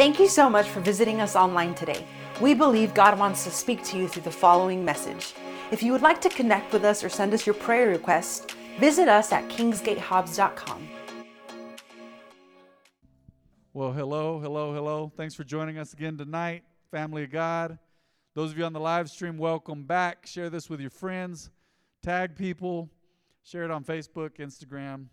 Thank 0.00 0.18
you 0.18 0.28
so 0.28 0.48
much 0.48 0.66
for 0.66 0.80
visiting 0.80 1.20
us 1.20 1.36
online 1.36 1.74
today. 1.74 2.06
We 2.40 2.54
believe 2.54 2.94
God 2.94 3.18
wants 3.18 3.44
to 3.44 3.50
speak 3.50 3.84
to 3.84 3.98
you 3.98 4.08
through 4.08 4.22
the 4.22 4.30
following 4.30 4.82
message. 4.82 5.34
If 5.70 5.82
you 5.82 5.92
would 5.92 6.00
like 6.00 6.22
to 6.22 6.30
connect 6.30 6.72
with 6.72 6.86
us 6.86 7.04
or 7.04 7.10
send 7.10 7.34
us 7.34 7.44
your 7.44 7.52
prayer 7.54 7.88
requests, 7.88 8.46
visit 8.78 9.08
us 9.08 9.30
at 9.30 9.46
kingsgatehobbs.com. 9.50 10.88
Well, 13.74 13.92
hello, 13.92 14.38
hello, 14.38 14.72
hello. 14.72 15.12
Thanks 15.18 15.34
for 15.34 15.44
joining 15.44 15.76
us 15.76 15.92
again 15.92 16.16
tonight, 16.16 16.62
family 16.90 17.24
of 17.24 17.30
God. 17.30 17.78
Those 18.34 18.52
of 18.52 18.56
you 18.56 18.64
on 18.64 18.72
the 18.72 18.80
live 18.80 19.10
stream, 19.10 19.36
welcome 19.36 19.82
back. 19.82 20.24
Share 20.24 20.48
this 20.48 20.70
with 20.70 20.80
your 20.80 20.88
friends, 20.88 21.50
tag 22.02 22.36
people, 22.36 22.88
share 23.42 23.64
it 23.64 23.70
on 23.70 23.84
Facebook, 23.84 24.38
Instagram, 24.38 25.08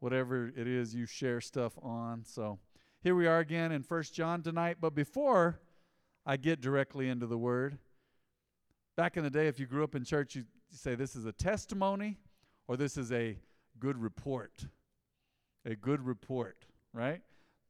whatever 0.00 0.50
it 0.56 0.66
is 0.66 0.94
you 0.94 1.04
share 1.04 1.42
stuff 1.42 1.74
on. 1.82 2.24
So 2.24 2.58
here 3.02 3.16
we 3.16 3.26
are 3.26 3.40
again 3.40 3.72
in 3.72 3.82
First 3.82 4.14
John 4.14 4.42
tonight. 4.42 4.76
But 4.80 4.94
before 4.94 5.58
I 6.24 6.36
get 6.36 6.60
directly 6.60 7.08
into 7.08 7.26
the 7.26 7.36
word, 7.36 7.78
back 8.96 9.16
in 9.16 9.24
the 9.24 9.30
day, 9.30 9.48
if 9.48 9.58
you 9.58 9.66
grew 9.66 9.82
up 9.82 9.94
in 9.94 10.04
church, 10.04 10.36
you 10.36 10.44
say 10.70 10.94
this 10.94 11.16
is 11.16 11.26
a 11.26 11.32
testimony 11.32 12.18
or 12.68 12.76
this 12.76 12.96
is 12.96 13.10
a 13.10 13.36
good 13.80 14.00
report. 14.00 14.66
A 15.64 15.74
good 15.74 16.04
report, 16.04 16.64
right? 16.92 17.20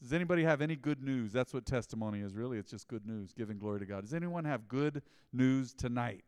Does 0.03 0.13
anybody 0.13 0.45
have 0.45 0.61
any 0.61 0.77
good 0.77 1.03
news? 1.03 1.33
That's 1.33 1.55
what 1.55 1.65
testimony 1.65 2.21
is, 2.21 2.35
really. 2.35 2.59
It's 2.59 2.71
just 2.71 2.89
good 2.89 3.07
news, 3.07 3.33
giving 3.33 3.59
glory 3.59 3.81
to 3.81 3.87
God. 3.87 4.03
Does 4.03 4.15
anyone 4.15 4.45
have 4.45 4.69
good 4.69 5.03
news 5.33 5.73
tonight? 5.73 6.25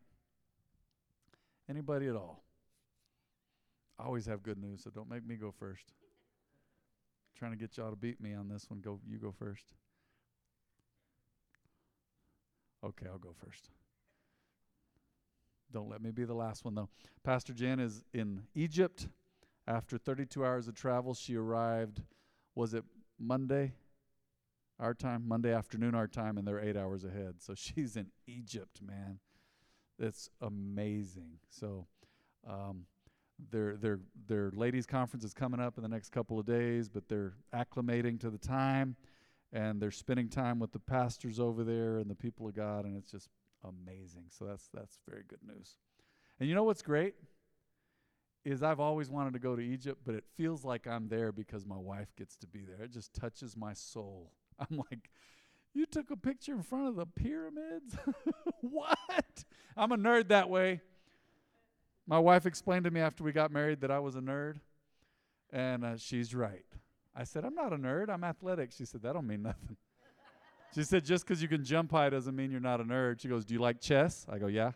Anybody 1.68 2.08
at 2.08 2.14
all? 2.14 2.44
I 3.98 4.04
always 4.04 4.26
have 4.26 4.42
good 4.42 4.58
news, 4.58 4.82
so 4.82 4.90
don't 4.90 5.10
make 5.10 5.26
me 5.26 5.36
go 5.36 5.52
first. 5.58 5.92
Trying 7.38 7.52
to 7.52 7.56
get 7.56 7.76
y'all 7.76 7.90
to 7.90 7.96
beat 7.96 8.20
me 8.20 8.34
on 8.34 8.48
this 8.48 8.66
one. 8.68 8.80
Go, 8.80 9.00
you 9.08 9.18
go 9.18 9.32
first. 9.32 9.74
Okay, 12.84 13.06
I'll 13.10 13.18
go 13.18 13.34
first. 13.44 13.70
Don't 15.72 15.88
let 15.88 16.02
me 16.02 16.10
be 16.10 16.24
the 16.24 16.34
last 16.34 16.64
one, 16.64 16.74
though. 16.74 16.88
Pastor 17.24 17.52
Jen 17.52 17.80
is 17.80 18.04
in 18.12 18.42
Egypt. 18.54 19.08
After 19.66 19.96
32 19.96 20.44
hours 20.44 20.68
of 20.68 20.74
travel, 20.74 21.14
she 21.14 21.36
arrived, 21.36 22.02
was 22.54 22.74
it 22.74 22.84
Monday, 23.18 23.72
our 24.78 24.92
time? 24.92 25.26
Monday 25.26 25.52
afternoon, 25.52 25.94
our 25.94 26.06
time, 26.06 26.36
and 26.36 26.46
they're 26.46 26.60
eight 26.60 26.76
hours 26.76 27.04
ahead. 27.04 27.36
So 27.38 27.54
she's 27.56 27.96
in 27.96 28.08
Egypt, 28.26 28.80
man. 28.82 29.18
That's 29.98 30.28
amazing. 30.40 31.38
So, 31.48 31.86
um, 32.48 32.84
their 33.50 33.76
their 33.76 34.00
their 34.26 34.50
ladies 34.54 34.86
conference 34.86 35.24
is 35.24 35.34
coming 35.34 35.60
up 35.60 35.76
in 35.76 35.82
the 35.82 35.88
next 35.88 36.10
couple 36.10 36.38
of 36.38 36.46
days, 36.46 36.88
but 36.88 37.08
they're 37.08 37.34
acclimating 37.54 38.20
to 38.20 38.30
the 38.30 38.38
time 38.38 38.96
and 39.52 39.80
they're 39.80 39.90
spending 39.90 40.28
time 40.28 40.58
with 40.58 40.72
the 40.72 40.78
pastors 40.78 41.38
over 41.38 41.64
there 41.64 41.98
and 41.98 42.10
the 42.10 42.14
people 42.14 42.46
of 42.46 42.54
God 42.54 42.84
and 42.84 42.96
it's 42.96 43.10
just 43.10 43.28
amazing. 43.64 44.24
So 44.28 44.44
that's 44.44 44.68
that's 44.72 44.98
very 45.08 45.22
good 45.26 45.40
news. 45.46 45.76
And 46.40 46.48
you 46.48 46.54
know 46.54 46.64
what's 46.64 46.82
great? 46.82 47.14
Is 48.44 48.62
I've 48.62 48.80
always 48.80 49.10
wanted 49.10 49.32
to 49.32 49.38
go 49.38 49.56
to 49.56 49.62
Egypt, 49.62 50.00
but 50.04 50.14
it 50.14 50.24
feels 50.36 50.64
like 50.64 50.86
I'm 50.86 51.08
there 51.08 51.32
because 51.32 51.64
my 51.64 51.78
wife 51.78 52.14
gets 52.16 52.36
to 52.36 52.46
be 52.46 52.64
there. 52.64 52.84
It 52.84 52.92
just 52.92 53.14
touches 53.14 53.56
my 53.56 53.72
soul. 53.72 54.32
I'm 54.58 54.82
like, 54.90 55.10
you 55.72 55.86
took 55.86 56.10
a 56.10 56.16
picture 56.16 56.52
in 56.52 56.62
front 56.62 56.88
of 56.88 56.96
the 56.96 57.06
pyramids? 57.06 57.96
what? 58.60 59.44
I'm 59.76 59.92
a 59.92 59.96
nerd 59.96 60.28
that 60.28 60.50
way. 60.50 60.82
My 62.06 62.18
wife 62.18 62.44
explained 62.44 62.84
to 62.84 62.90
me 62.90 63.00
after 63.00 63.24
we 63.24 63.32
got 63.32 63.50
married 63.50 63.80
that 63.80 63.90
I 63.90 63.98
was 63.98 64.16
a 64.16 64.20
nerd, 64.20 64.56
and 65.50 65.84
uh, 65.84 65.96
she's 65.96 66.34
right. 66.34 66.64
I 67.16 67.24
said, 67.24 67.44
I'm 67.44 67.54
not 67.54 67.72
a 67.72 67.76
nerd, 67.76 68.10
I'm 68.10 68.24
athletic. 68.24 68.72
She 68.72 68.84
said, 68.84 69.02
That 69.02 69.14
don't 69.14 69.26
mean 69.26 69.42
nothing. 69.42 69.76
she 70.74 70.82
said, 70.82 71.04
Just 71.04 71.26
because 71.26 71.40
you 71.40 71.48
can 71.48 71.64
jump 71.64 71.92
high 71.92 72.10
doesn't 72.10 72.34
mean 72.34 72.50
you're 72.50 72.60
not 72.60 72.80
a 72.80 72.84
nerd. 72.84 73.20
She 73.20 73.28
goes, 73.28 73.44
Do 73.44 73.54
you 73.54 73.60
like 73.60 73.80
chess? 73.80 74.26
I 74.28 74.38
go, 74.38 74.48
Yeah. 74.48 74.72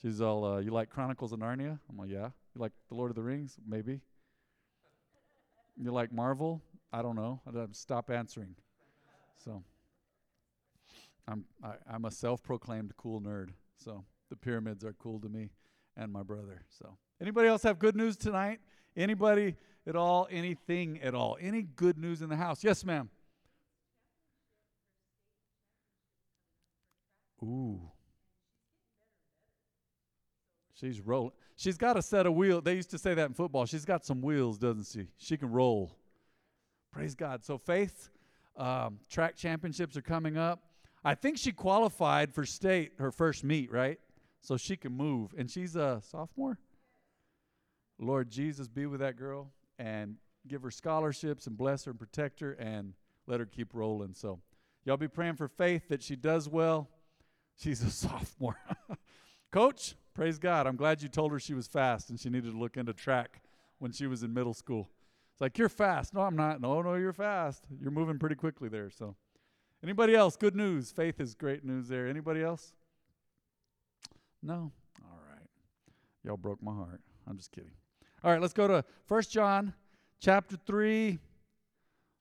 She's 0.00 0.20
all, 0.20 0.44
uh, 0.44 0.58
You 0.58 0.70
like 0.70 0.90
Chronicles 0.90 1.32
of 1.32 1.40
Narnia? 1.40 1.78
I'm 1.90 1.96
like, 1.96 2.10
Yeah. 2.10 2.28
You 2.54 2.60
like 2.60 2.72
The 2.88 2.94
Lord 2.94 3.10
of 3.10 3.16
the 3.16 3.22
Rings? 3.22 3.56
Maybe. 3.66 4.00
You 5.76 5.90
like 5.90 6.12
Marvel? 6.12 6.62
I 6.92 7.02
don't 7.02 7.16
know. 7.16 7.40
I 7.46 7.52
stop 7.72 8.10
answering. 8.10 8.54
So 9.42 9.64
I'm 11.26 11.44
I, 11.64 11.72
I'm 11.90 12.04
a 12.04 12.10
self-proclaimed 12.10 12.92
cool 12.98 13.20
nerd. 13.20 13.48
So 13.78 14.04
the 14.28 14.36
pyramids 14.36 14.84
are 14.84 14.92
cool 14.92 15.18
to 15.20 15.28
me 15.28 15.48
and 15.96 16.12
my 16.12 16.22
brother. 16.22 16.62
So, 16.68 16.96
anybody 17.20 17.48
else 17.48 17.62
have 17.62 17.78
good 17.78 17.96
news 17.96 18.16
tonight? 18.16 18.60
Anybody 18.96 19.56
at 19.86 19.96
all? 19.96 20.28
Anything 20.30 21.00
at 21.02 21.14
all? 21.14 21.36
Any 21.40 21.62
good 21.62 21.98
news 21.98 22.22
in 22.22 22.28
the 22.28 22.36
house? 22.36 22.62
Yes, 22.62 22.84
ma'am. 22.84 23.10
Ooh. 27.42 27.80
She's 30.74 31.00
rolling. 31.00 31.32
She's 31.56 31.76
got 31.76 31.96
a 31.96 32.02
set 32.02 32.26
of 32.26 32.34
wheels. 32.34 32.62
They 32.64 32.74
used 32.74 32.90
to 32.90 32.98
say 32.98 33.14
that 33.14 33.26
in 33.26 33.34
football. 33.34 33.66
She's 33.66 33.84
got 33.84 34.04
some 34.04 34.20
wheels, 34.20 34.58
doesn't 34.58 34.86
she? 34.86 35.08
She 35.16 35.36
can 35.36 35.50
roll. 35.50 35.96
Praise 36.92 37.14
God. 37.14 37.44
So, 37.44 37.56
Faith 37.56 38.10
um, 38.56 38.98
track 39.08 39.36
championships 39.36 39.96
are 39.96 40.02
coming 40.02 40.36
up. 40.36 40.62
I 41.04 41.14
think 41.14 41.38
she 41.38 41.52
qualified 41.52 42.32
for 42.32 42.44
state 42.44 42.92
her 42.98 43.10
first 43.10 43.44
meet, 43.44 43.72
right? 43.72 43.98
So 44.42 44.56
she 44.56 44.76
can 44.76 44.92
move. 44.92 45.32
And 45.38 45.50
she's 45.50 45.76
a 45.76 46.02
sophomore. 46.04 46.58
Lord 47.98 48.30
Jesus, 48.30 48.68
be 48.68 48.86
with 48.86 49.00
that 49.00 49.16
girl 49.16 49.52
and 49.78 50.16
give 50.46 50.62
her 50.62 50.70
scholarships 50.70 51.46
and 51.46 51.56
bless 51.56 51.84
her 51.84 51.92
and 51.92 52.00
protect 52.00 52.40
her 52.40 52.52
and 52.52 52.94
let 53.26 53.40
her 53.40 53.46
keep 53.46 53.72
rolling. 53.72 54.12
So, 54.14 54.40
y'all 54.84 54.96
be 54.96 55.08
praying 55.08 55.36
for 55.36 55.48
faith 55.48 55.88
that 55.88 56.02
she 56.02 56.16
does 56.16 56.48
well. 56.48 56.88
She's 57.56 57.82
a 57.82 57.90
sophomore. 57.90 58.58
Coach, 59.52 59.94
praise 60.14 60.38
God. 60.38 60.66
I'm 60.66 60.76
glad 60.76 61.00
you 61.00 61.08
told 61.08 61.30
her 61.32 61.38
she 61.38 61.54
was 61.54 61.68
fast 61.68 62.10
and 62.10 62.18
she 62.18 62.28
needed 62.28 62.52
to 62.52 62.58
look 62.58 62.76
into 62.76 62.92
track 62.92 63.42
when 63.78 63.92
she 63.92 64.06
was 64.06 64.24
in 64.24 64.34
middle 64.34 64.54
school. 64.54 64.90
It's 65.32 65.40
like, 65.40 65.56
you're 65.56 65.68
fast. 65.68 66.12
No, 66.12 66.22
I'm 66.22 66.36
not. 66.36 66.60
No, 66.60 66.82
no, 66.82 66.94
you're 66.94 67.12
fast. 67.12 67.64
You're 67.80 67.92
moving 67.92 68.18
pretty 68.18 68.34
quickly 68.34 68.68
there. 68.68 68.90
So, 68.90 69.14
anybody 69.84 70.16
else? 70.16 70.36
Good 70.36 70.56
news. 70.56 70.90
Faith 70.90 71.20
is 71.20 71.34
great 71.34 71.64
news 71.64 71.86
there. 71.86 72.08
Anybody 72.08 72.42
else? 72.42 72.74
No? 74.42 74.72
All 75.04 75.20
right. 75.30 75.48
Y'all 76.24 76.36
broke 76.36 76.62
my 76.62 76.74
heart. 76.74 77.00
I'm 77.28 77.36
just 77.36 77.52
kidding. 77.52 77.70
All 78.24 78.30
right, 78.30 78.40
let's 78.40 78.52
go 78.52 78.68
to 78.68 78.84
First 79.06 79.32
John 79.32 79.74
chapter 80.20 80.56
3, 80.66 81.18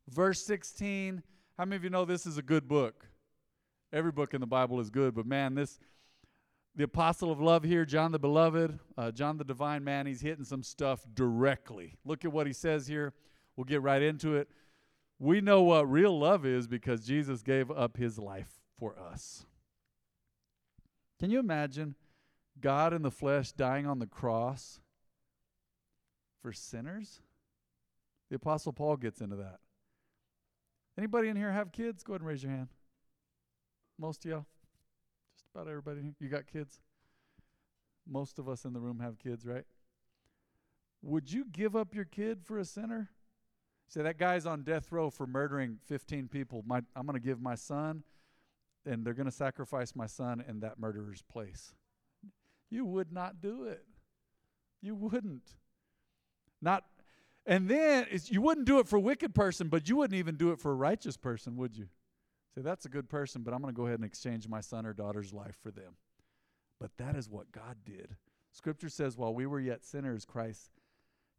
verse 0.09 0.44
16. 0.46 1.22
How 1.58 1.66
many 1.66 1.76
of 1.76 1.84
you 1.84 1.90
know 1.90 2.06
this 2.06 2.26
is 2.26 2.38
a 2.38 2.42
good 2.42 2.68
book? 2.68 3.06
Every 3.94 4.12
book 4.12 4.34
in 4.34 4.42
the 4.42 4.48
Bible 4.48 4.80
is 4.80 4.90
good, 4.90 5.14
but 5.14 5.26
man, 5.26 5.56
this 5.56 5.80
the 6.76 6.86
apostle 6.86 7.32
of 7.32 7.42
love 7.42 7.64
here, 7.64 7.84
John 7.84 8.14
the 8.14 8.20
beloved, 8.20 8.80
uh, 8.98 9.12
John 9.12 9.38
the 9.38 9.44
divine 9.44 9.84
man, 9.84 10.06
he's 10.06 10.22
hitting 10.22 10.46
some 10.46 10.64
stuff 10.64 11.06
directly. 11.14 11.98
Look 12.06 12.24
at 12.24 12.32
what 12.32 12.48
he 12.48 12.53
says 12.53 12.88
here. 12.88 13.14
We'll 13.56 13.66
get 13.66 13.82
right 13.82 14.02
into 14.02 14.38
it. 14.38 14.48
We 15.20 15.42
know 15.42 15.64
what 15.64 15.92
real 15.92 16.18
love 16.18 16.46
is 16.46 16.68
because 16.68 17.06
Jesus 17.06 17.44
gave 17.44 17.70
up 17.70 17.98
his 17.98 18.18
life 18.18 18.62
for 18.80 18.96
us. 18.98 19.46
Can 21.20 21.30
you 21.30 21.40
imagine 21.40 21.96
God 22.61 22.94
in 22.94 23.01
the 23.01 23.11
flesh 23.11 23.51
dying 23.51 23.85
on 23.85 23.99
the 23.99 24.07
cross 24.07 24.79
for 26.41 26.53
sinners? 26.53 27.22
The 28.29 28.35
apostle 28.38 28.72
Paul 28.72 28.97
gets 28.97 29.19
into 29.19 29.35
that. 29.38 29.59
Anybody 30.97 31.27
in 31.27 31.35
here 31.35 31.51
have 31.51 31.72
kids? 31.72 32.03
Go 32.03 32.13
ahead 32.13 32.22
and 32.22 32.27
raise 32.27 32.44
your 32.44 32.51
hand. 32.51 32.69
Most 33.99 34.25
of 34.25 34.31
y'all? 34.31 34.45
Just 35.35 35.47
about 35.53 35.67
everybody. 35.67 36.01
You 36.19 36.29
got 36.29 36.47
kids? 36.47 36.79
Most 38.07 38.39
of 38.39 38.47
us 38.47 38.66
in 38.66 38.73
the 38.73 38.79
room 38.79 38.99
have 38.99 39.19
kids, 39.19 39.45
right? 39.45 39.66
Would 41.01 41.31
you 41.31 41.45
give 41.51 41.75
up 41.75 41.95
your 41.95 42.05
kid 42.05 42.43
for 42.43 42.57
a 42.57 42.66
sinner? 42.66 43.09
Say 43.88 44.01
that 44.03 44.17
guy's 44.17 44.45
on 44.45 44.63
death 44.63 44.91
row 44.91 45.09
for 45.09 45.28
murdering 45.28 45.79
15 45.88 46.28
people. 46.29 46.63
My, 46.66 46.81
I'm 46.95 47.05
going 47.05 47.19
to 47.19 47.25
give 47.25 47.41
my 47.41 47.55
son, 47.55 48.03
and 48.85 49.05
they're 49.05 49.14
going 49.14 49.25
to 49.25 49.31
sacrifice 49.31 49.96
my 49.96 50.07
son 50.07 50.43
in 50.47 50.61
that 50.61 50.79
murderer's 50.79 51.22
place 51.22 51.73
you 52.72 52.85
would 52.85 53.12
not 53.14 53.41
do 53.41 53.66
it. 53.66 53.85
You 54.82 54.96
wouldn't. 54.96 55.56
Not 56.62 56.85
and 57.46 57.68
then 57.68 58.06
you 58.26 58.41
wouldn't 58.41 58.68
do 58.68 58.79
it 58.79 58.88
for 58.88 58.97
a 58.97 59.02
wicked 59.02 59.34
person, 59.34 59.68
but 59.68 59.90
you 59.90 59.97
wouldn't 59.97 60.18
even 60.18 60.35
do 60.35 60.52
it 60.52 60.59
for 60.59 60.72
a 60.72 60.76
righteous 60.76 61.18
person, 61.18 61.58
would 61.58 61.76
you? 61.76 61.88
Say, 62.53 62.62
that's 62.62 62.85
a 62.85 62.90
good 62.90 63.09
person, 63.09 63.41
but 63.41 63.53
I'm 63.53 63.62
going 63.62 63.73
to 63.73 63.78
go 63.78 63.88
ahead 63.88 64.00
and 64.00 64.06
exchange 64.06 64.47
my 64.47 64.62
son 64.62 64.85
or 64.85 64.94
daughter's 64.94 65.34
life 65.34 65.56
for 65.62 65.72
them. 65.72 65.96
But 66.79 66.91
that 66.97 67.16
is 67.16 67.29
what 67.29 67.52
God 67.52 67.78
did. 67.85 68.16
Scripture 68.52 68.90
says, 68.90 69.17
while 69.17 69.34
we 69.34 69.46
were 69.46 69.59
yet 69.59 69.85
sinners, 69.85 70.26
Christ, 70.26 70.72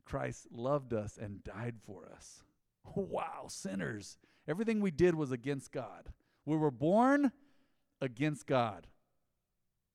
Christ 0.05 0.47
loved 0.51 0.93
us 0.93 1.19
and 1.21 1.45
died 1.45 1.77
for 1.85 2.11
us. 2.15 2.43
Wow, 2.97 3.45
sinners. 3.47 4.19
Everything 4.49 4.81
we 4.81 4.91
did 4.91 5.15
was 5.15 5.31
against 5.31 5.71
God. 5.71 6.09
We 6.45 6.57
were 6.57 6.73
born 6.73 7.31
against 8.01 8.49
God. 8.49 8.89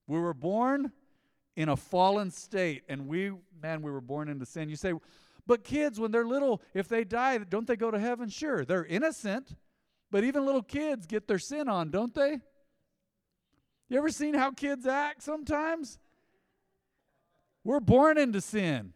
We 0.08 0.18
were 0.18 0.34
born 0.34 0.94
in 1.58 1.68
a 1.68 1.76
fallen 1.76 2.32
state. 2.32 2.84
And 2.88 3.08
we, 3.08 3.32
man, 3.62 3.82
we 3.82 3.92
were 3.92 4.00
born 4.00 4.30
into 4.30 4.46
sin. 4.46 4.70
You 4.70 4.78
say, 4.78 4.94
but 5.46 5.64
kids, 5.64 6.00
when 6.00 6.12
they're 6.12 6.28
little, 6.28 6.62
if 6.74 6.88
they 6.88 7.04
die, 7.04 7.38
don't 7.40 7.68
they 7.68 7.76
go 7.76 7.92
to 7.92 8.00
heaven? 8.00 8.30
Sure, 8.30 8.64
they're 8.64 8.86
innocent. 8.86 9.56
But 10.12 10.24
even 10.24 10.46
little 10.46 10.62
kids 10.62 11.06
get 11.06 11.28
their 11.28 11.40
sin 11.40 11.68
on, 11.68 11.90
don't 11.90 12.14
they? 12.14 12.40
You 13.90 13.98
ever 13.98 14.10
seen 14.10 14.36
how 14.36 14.52
kids 14.52 14.86
act 14.86 15.24
sometimes? 15.24 15.98
We're 17.64 17.80
born 17.80 18.18
into 18.18 18.40
sin. 18.40 18.94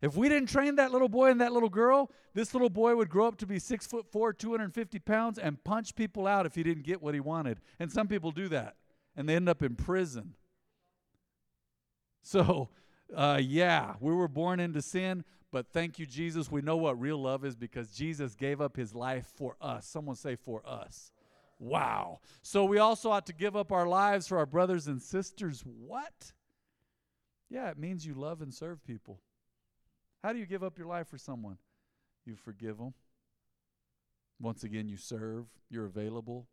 If 0.00 0.16
we 0.16 0.28
didn't 0.28 0.50
train 0.50 0.76
that 0.76 0.92
little 0.92 1.08
boy 1.08 1.30
and 1.30 1.40
that 1.40 1.52
little 1.52 1.68
girl, 1.68 2.10
this 2.34 2.54
little 2.54 2.70
boy 2.70 2.94
would 2.94 3.08
grow 3.08 3.26
up 3.26 3.38
to 3.38 3.46
be 3.46 3.58
six 3.58 3.86
foot 3.86 4.06
four, 4.12 4.32
250 4.32 4.98
pounds, 5.00 5.38
and 5.38 5.62
punch 5.64 5.94
people 5.94 6.26
out 6.26 6.46
if 6.46 6.54
he 6.54 6.62
didn't 6.62 6.84
get 6.84 7.02
what 7.02 7.14
he 7.14 7.20
wanted. 7.20 7.58
And 7.80 7.90
some 7.90 8.06
people 8.06 8.30
do 8.30 8.48
that, 8.48 8.76
and 9.16 9.28
they 9.28 9.34
end 9.34 9.48
up 9.48 9.62
in 9.62 9.74
prison. 9.76 10.34
So, 12.24 12.70
uh, 13.16 13.40
yeah, 13.40 13.94
we 14.00 14.12
were 14.12 14.26
born 14.26 14.58
into 14.58 14.82
sin, 14.82 15.24
but 15.52 15.68
thank 15.68 16.00
you, 16.00 16.06
Jesus. 16.06 16.50
We 16.50 16.62
know 16.62 16.76
what 16.76 17.00
real 17.00 17.18
love 17.18 17.44
is 17.44 17.54
because 17.54 17.92
Jesus 17.92 18.34
gave 18.34 18.60
up 18.60 18.76
his 18.76 18.92
life 18.92 19.30
for 19.36 19.56
us. 19.60 19.86
Someone 19.86 20.16
say, 20.16 20.34
for 20.34 20.66
us. 20.66 21.12
Wow. 21.60 22.18
So 22.42 22.64
we 22.64 22.78
also 22.78 23.12
ought 23.12 23.26
to 23.26 23.32
give 23.32 23.54
up 23.54 23.70
our 23.70 23.86
lives 23.86 24.26
for 24.26 24.38
our 24.38 24.46
brothers 24.46 24.88
and 24.88 25.00
sisters. 25.00 25.62
What? 25.64 26.32
Yeah, 27.48 27.70
it 27.70 27.78
means 27.78 28.04
you 28.04 28.14
love 28.14 28.42
and 28.42 28.52
serve 28.52 28.84
people. 28.84 29.20
How 30.24 30.32
do 30.32 30.40
you 30.40 30.46
give 30.46 30.64
up 30.64 30.76
your 30.76 30.88
life 30.88 31.06
for 31.06 31.18
someone? 31.18 31.58
You 32.26 32.34
forgive 32.34 32.78
them. 32.78 32.94
Once 34.40 34.64
again, 34.64 34.88
you 34.88 34.96
serve, 34.96 35.44
you're 35.70 35.86
available, 35.86 36.48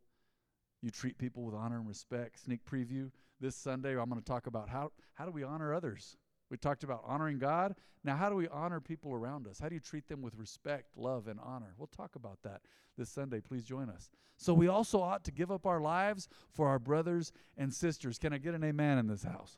you 0.81 0.91
treat 0.91 1.18
people 1.18 1.44
with 1.44 1.56
honor 1.56 1.77
and 1.77 1.88
respect. 1.88 2.44
Sneak 2.44 2.63
preview 2.63 3.09
this 3.42 3.56
Sunday, 3.56 3.98
I'm 3.98 4.10
going 4.10 4.22
to 4.22 4.26
talk 4.26 4.48
about 4.48 4.70
how, 4.70 4.92
how 5.16 5.26
do 5.26 5.32
we 5.32 5.44
honor 5.44 5.74
others? 5.74 6.16
We 6.50 6.58
talked 6.58 6.84
about 6.84 7.04
honoring 7.06 7.40
God. 7.40 7.76
Now, 8.04 8.16
how 8.16 8.30
do 8.30 8.36
we 8.36 8.48
honor 8.48 8.80
people 8.80 9.14
around 9.14 9.48
us? 9.48 9.60
How 9.60 9.68
do 9.68 9.76
you 9.76 9.82
treat 9.82 10.08
them 10.08 10.22
with 10.22 10.36
respect, 10.36 10.98
love, 10.98 11.28
and 11.28 11.40
honor? 11.42 11.74
We'll 11.78 11.88
talk 11.88 12.16
about 12.16 12.40
that 12.44 12.62
this 12.98 13.10
Sunday. 13.10 13.42
Please 13.42 13.64
join 13.64 13.90
us. 13.90 14.10
So, 14.38 14.54
we 14.54 14.68
also 14.68 15.02
ought 15.02 15.24
to 15.26 15.32
give 15.32 15.52
up 15.52 15.66
our 15.66 15.80
lives 15.80 16.28
for 16.54 16.68
our 16.68 16.80
brothers 16.80 17.32
and 17.58 17.74
sisters. 17.74 18.18
Can 18.18 18.34
I 18.34 18.38
get 18.38 18.54
an 18.54 18.64
amen 18.64 18.98
in 18.98 19.08
this 19.08 19.24
house? 19.24 19.58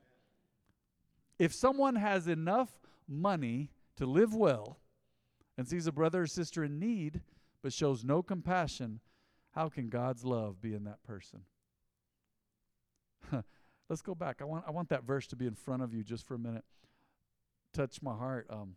If 1.40 1.54
someone 1.54 1.96
has 1.96 2.28
enough 2.28 2.80
money 3.08 3.72
to 3.98 4.06
live 4.06 4.34
well 4.34 4.78
and 5.58 5.68
sees 5.68 5.88
a 5.88 5.92
brother 5.92 6.22
or 6.22 6.28
sister 6.28 6.64
in 6.64 6.80
need 6.80 7.22
but 7.62 7.74
shows 7.74 8.04
no 8.04 8.22
compassion, 8.22 9.00
how 9.52 9.68
can 9.70 9.90
God's 9.90 10.24
love 10.24 10.62
be 10.62 10.74
in 10.74 10.84
that 10.84 11.04
person? 11.04 11.42
Let's 13.90 14.02
go 14.02 14.16
back. 14.16 14.38
I 14.42 14.46
want 14.46 14.64
I 14.68 14.72
want 14.72 14.90
that 14.90 15.04
verse 15.04 15.28
to 15.28 15.36
be 15.36 15.46
in 15.46 15.56
front 15.56 15.84
of 15.84 15.94
you 15.94 16.04
just 16.04 16.26
for 16.26 16.36
a 16.36 16.40
minute. 16.40 16.64
Touch 17.74 18.02
my 18.02 18.16
heart. 18.16 18.48
Um, 18.50 18.76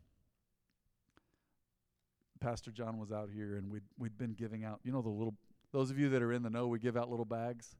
Pastor 2.40 2.70
John 2.70 2.98
was 2.98 3.12
out 3.12 3.30
here, 3.32 3.56
and 3.56 3.70
we'd 3.70 3.84
we'd 3.98 4.18
been 4.18 4.34
giving 4.34 4.64
out. 4.64 4.80
You 4.82 4.92
know 4.92 5.02
the 5.02 5.08
little 5.08 5.34
those 5.72 5.90
of 5.90 5.98
you 5.98 6.08
that 6.10 6.22
are 6.22 6.32
in 6.32 6.42
the 6.42 6.50
know, 6.50 6.66
we 6.66 6.78
give 6.78 6.96
out 6.96 7.10
little 7.10 7.24
bags 7.24 7.76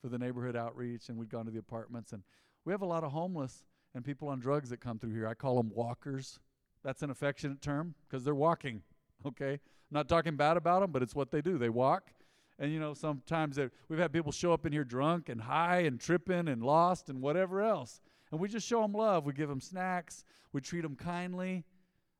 for 0.00 0.08
the 0.08 0.18
neighborhood 0.18 0.56
outreach, 0.56 1.08
and 1.08 1.18
we'd 1.18 1.30
gone 1.30 1.44
to 1.44 1.50
the 1.50 1.58
apartments, 1.58 2.12
and 2.12 2.22
we 2.64 2.72
have 2.72 2.82
a 2.82 2.86
lot 2.86 3.04
of 3.04 3.12
homeless 3.12 3.64
and 3.94 4.04
people 4.04 4.28
on 4.28 4.40
drugs 4.40 4.70
that 4.70 4.80
come 4.80 4.98
through 4.98 5.12
here. 5.12 5.26
I 5.26 5.34
call 5.34 5.56
them 5.56 5.70
walkers. 5.74 6.40
That's 6.82 7.02
an 7.02 7.10
affectionate 7.10 7.62
term 7.62 7.94
because 8.08 8.24
they're 8.24 8.34
walking. 8.34 8.82
Okay, 9.24 9.52
I'm 9.52 9.58
not 9.90 10.08
talking 10.08 10.36
bad 10.36 10.56
about 10.56 10.80
them, 10.80 10.90
but 10.90 11.02
it's 11.02 11.14
what 11.14 11.30
they 11.30 11.40
do. 11.40 11.56
They 11.56 11.70
walk 11.70 12.10
and 12.58 12.72
you 12.72 12.78
know, 12.78 12.94
sometimes 12.94 13.58
we've 13.88 13.98
had 13.98 14.12
people 14.12 14.32
show 14.32 14.52
up 14.52 14.64
in 14.66 14.72
here 14.72 14.84
drunk 14.84 15.28
and 15.28 15.40
high 15.40 15.80
and 15.80 15.98
tripping 16.00 16.48
and 16.48 16.62
lost 16.62 17.08
and 17.08 17.20
whatever 17.20 17.62
else. 17.62 18.00
And 18.30 18.40
we 18.40 18.48
just 18.48 18.66
show 18.66 18.82
them 18.82 18.92
love. 18.92 19.24
We 19.24 19.32
give 19.32 19.48
them 19.48 19.60
snacks. 19.60 20.24
We 20.52 20.60
treat 20.60 20.82
them 20.82 20.96
kindly. 20.96 21.64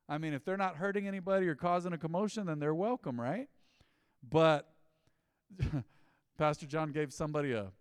I 0.09 0.19
mean, 0.19 0.35
if 0.35 0.45
they're 0.45 0.57
not 0.57 0.77
hurting 0.77 1.07
anybody 1.07 1.49
or 1.49 1.55
causing 1.55 1.93
a 1.93 1.99
commotion, 1.99 2.47
then 2.47 2.59
they're 2.59 2.75
welcome, 2.75 3.21
right? 3.21 3.49
But 4.29 4.69
Pastor 6.39 6.67
John 6.67 6.93
gave 6.93 7.13
somebody 7.13 7.53
a 7.53 7.73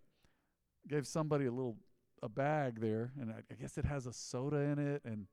gave 0.88 1.08
somebody 1.08 1.46
a 1.46 1.52
little 1.52 1.78
a 2.22 2.30
bag 2.30 2.80
there, 2.80 3.12
and 3.20 3.32
I, 3.32 3.38
I 3.52 3.56
guess 3.60 3.78
it 3.78 3.86
has 3.86 4.06
a 4.06 4.14
soda 4.14 4.58
in 4.58 4.80
it 4.80 5.02
and 5.06 5.28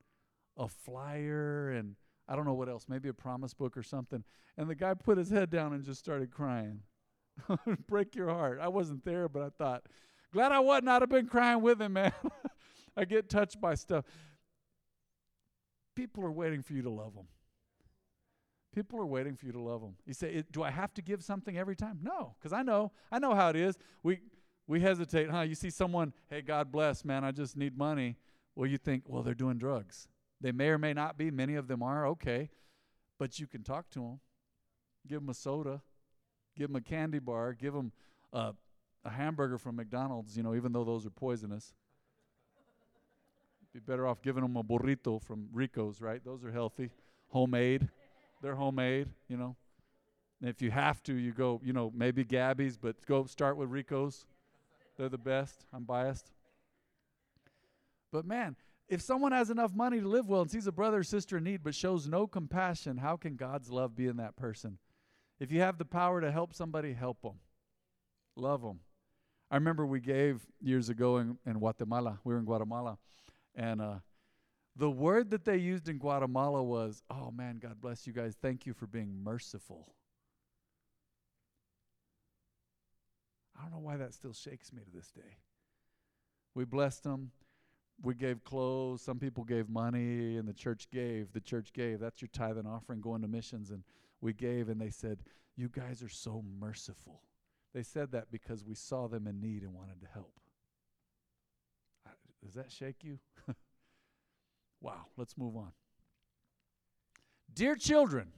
a 0.57 0.69
flyer 0.69 1.71
and 1.71 1.97
I 2.29 2.37
don't 2.37 2.45
know 2.45 2.55
what 2.55 2.69
else, 2.69 2.87
maybe 2.89 3.09
a 3.09 3.15
promise 3.15 3.53
book 3.53 3.77
or 3.77 3.83
something. 3.83 4.23
And 4.57 4.71
the 4.71 4.75
guy 4.75 4.95
put 4.95 5.19
his 5.19 5.31
head 5.31 5.51
down 5.51 5.73
and 5.73 5.83
just 5.85 5.99
started 5.99 6.31
crying. 6.31 6.81
break 7.89 8.15
your 8.15 8.29
heart. 8.29 8.59
I 8.61 8.69
wasn't 8.69 9.05
there, 9.05 9.29
but 9.29 9.43
I 9.43 9.49
thought, 9.51 9.83
glad 10.33 10.53
I 10.53 10.61
wasn't. 10.61 10.89
I'd 10.89 11.03
have 11.03 11.09
been 11.09 11.27
crying 11.27 11.63
with 11.63 11.81
him, 11.81 11.95
man. 11.95 12.13
I 12.97 13.05
get 13.05 13.29
touched 13.29 13.61
by 13.61 13.75
stuff. 13.75 14.05
People 15.95 16.25
are 16.25 16.33
waiting 16.33 16.63
for 16.63 16.73
you 16.73 16.83
to 16.83 16.91
love 16.91 17.15
them. 17.15 17.27
People 18.75 19.01
are 19.01 19.07
waiting 19.07 19.37
for 19.37 19.47
you 19.47 19.53
to 19.53 19.61
love 19.61 19.81
them. 19.81 19.97
You 20.07 20.15
say, 20.15 20.45
"Do 20.51 20.63
I 20.63 20.71
have 20.71 20.95
to 20.95 21.03
give 21.03 21.25
something 21.25 21.59
every 21.59 21.75
time?" 21.75 21.99
No, 22.03 22.37
because 22.39 22.53
I 22.53 22.63
know. 22.63 22.93
I 23.11 23.19
know 23.19 23.35
how 23.35 23.49
it 23.49 23.57
is. 23.57 23.77
We 24.03 24.21
we 24.69 24.81
hesitate, 24.81 25.29
huh? 25.29 25.41
You 25.41 25.57
see 25.57 25.71
someone, 25.71 26.13
"Hey, 26.29 26.41
God 26.43 26.71
bless, 26.71 27.05
man. 27.05 27.25
I 27.25 27.33
just 27.33 27.57
need 27.57 27.77
money." 27.77 28.17
Well, 28.55 28.69
you 28.69 28.79
think, 28.79 29.05
"Well, 29.09 29.23
they're 29.23 29.35
doing 29.35 29.59
drugs." 29.59 30.07
They 30.41 30.53
may 30.53 30.69
or 30.69 30.79
may 30.79 30.93
not 30.93 31.19
be. 31.19 31.31
Many 31.31 31.57
of 31.57 31.67
them 31.67 31.83
are. 31.83 32.07
Okay, 32.09 32.51
but 33.19 33.41
you 33.41 33.49
can 33.49 33.65
talk 33.65 33.91
to 33.91 34.01
them. 34.01 34.21
Give 35.07 35.21
them 35.21 35.31
a 35.31 35.35
soda 35.35 35.83
give 36.57 36.69
them 36.69 36.77
a 36.77 36.81
candy 36.81 37.19
bar, 37.19 37.53
give 37.53 37.73
them 37.75 37.93
uh, 38.33 38.53
a 39.05 39.11
hamburger 39.11 39.59
from 39.59 39.77
McDonald's, 39.77 40.37
you 40.37 40.43
know, 40.43 40.55
even 40.55 40.73
though 40.73 40.85
those 40.85 41.07
are 41.07 41.11
poisonous. 41.11 41.75
Be 43.73 43.81
better 43.81 44.07
off 44.07 44.21
giving 44.21 44.43
them 44.43 44.57
a 44.57 44.65
burrito 44.65 45.23
from 45.23 45.49
Rico's, 45.53 46.01
right? 46.01 46.21
Those 46.25 46.45
are 46.45 46.51
healthy, 46.51 46.91
homemade. 47.29 47.89
They're 48.43 48.57
homemade, 48.57 49.09
you 49.29 49.37
know. 49.37 49.57
And 50.41 50.49
if 50.51 50.61
you 50.61 50.71
have 50.71 51.03
to, 51.05 51.15
you 51.15 51.33
go, 51.33 51.61
you 51.63 51.73
know, 51.73 51.93
maybe 51.95 52.25
Gabby's, 52.25 52.77
but 52.77 52.97
go 53.07 53.27
start 53.27 53.57
with 53.57 53.69
Rico's. 53.69 54.25
They're 54.97 55.09
the 55.09 55.19
best. 55.19 55.65
I'm 55.73 55.85
biased. 55.85 56.31
But 58.11 58.27
man, 58.27 58.57
if 58.89 59.01
someone 59.01 59.33
has 59.33 59.51
enough 59.51 59.73
money 59.73 60.01
to 60.01 60.09
live 60.09 60.29
well 60.29 60.41
and 60.41 60.51
sees 60.51 60.67
a 60.67 60.73
brother 60.73 60.99
or 60.99 61.05
sister 61.05 61.37
in 61.37 61.45
need 61.45 61.63
but 61.63 61.75
shows 61.75 62.09
no 62.09 62.27
compassion, 62.27 62.97
how 62.97 63.17
can 63.17 63.37
God's 63.37 63.71
love 63.71 63.95
be 63.95 64.07
in 64.07 64.17
that 64.17 64.37
person? 64.37 64.79
If 65.41 65.51
you 65.51 65.61
have 65.61 65.79
the 65.79 65.87
power 65.87 66.21
to 66.21 66.31
help 66.31 66.53
somebody, 66.55 66.93
help 66.93 67.23
them. 67.23 67.41
Love 68.37 68.63
them. 68.63 68.81
I 69.51 69.57
remember 69.57 69.87
we 69.87 70.01
gave 70.01 70.47
years 70.61 70.91
ago 70.91 71.17
in, 71.17 71.39
in 71.45 71.55
Guatemala. 71.55 72.21
We 72.23 72.35
were 72.35 72.39
in 72.39 72.45
Guatemala. 72.45 72.99
And 73.57 73.81
uh, 73.81 73.97
the 74.77 74.91
word 74.91 75.31
that 75.31 75.45
they 75.45 75.57
used 75.57 75.89
in 75.89 75.99
Guatemala 75.99 76.63
was, 76.63 77.03
oh 77.11 77.31
man, 77.31 77.59
God 77.61 77.81
bless 77.81 78.07
you 78.07 78.13
guys. 78.13 78.37
Thank 78.41 78.67
you 78.67 78.75
for 78.75 78.87
being 78.87 79.25
merciful. 79.25 79.95
I 83.59 83.63
don't 83.63 83.73
know 83.73 83.79
why 83.79 83.97
that 83.97 84.15
still 84.15 84.33
shakes 84.33 84.73
me 84.73 84.83
to 84.83 84.91
this 84.91 85.11
day. 85.11 85.37
We 86.55 86.65
blessed 86.65 87.05
them. 87.05 87.31
We 88.03 88.15
gave 88.15 88.43
clothes. 88.45 89.03
Some 89.03 89.19
people 89.19 89.45
gave 89.45 89.69
money, 89.69 90.37
and 90.37 90.49
the 90.49 90.55
church 90.55 90.89
gave. 90.91 91.33
The 91.33 91.41
church 91.41 91.73
gave. 91.73 92.01
That's 92.01 92.23
your 92.23 92.31
tithe 92.33 92.57
and 92.57 92.67
offering 92.67 93.01
going 93.01 93.21
to 93.23 93.29
missions. 93.29 93.71
And 93.71 93.83
we 94.21 94.33
gave, 94.33 94.69
and 94.69 94.81
they 94.81 94.91
said, 94.91 95.21
You 95.57 95.69
guys 95.69 96.03
are 96.03 96.09
so 96.09 96.43
merciful. 96.59 97.23
They 97.73 97.83
said 97.83 98.13
that 98.13 98.31
because 98.31 98.65
we 98.65 98.75
saw 98.75 99.07
them 99.07 99.27
in 99.27 99.41
need 99.41 99.63
and 99.63 99.75
wanted 99.75 100.01
to 100.01 100.09
help. 100.13 100.33
Does 102.45 102.55
that 102.55 102.73
shake 102.73 103.05
you? 103.05 103.19
wow, 104.81 105.07
let's 105.17 105.37
move 105.37 105.57
on. 105.57 105.73
Dear 107.53 107.77
children, 107.77 108.33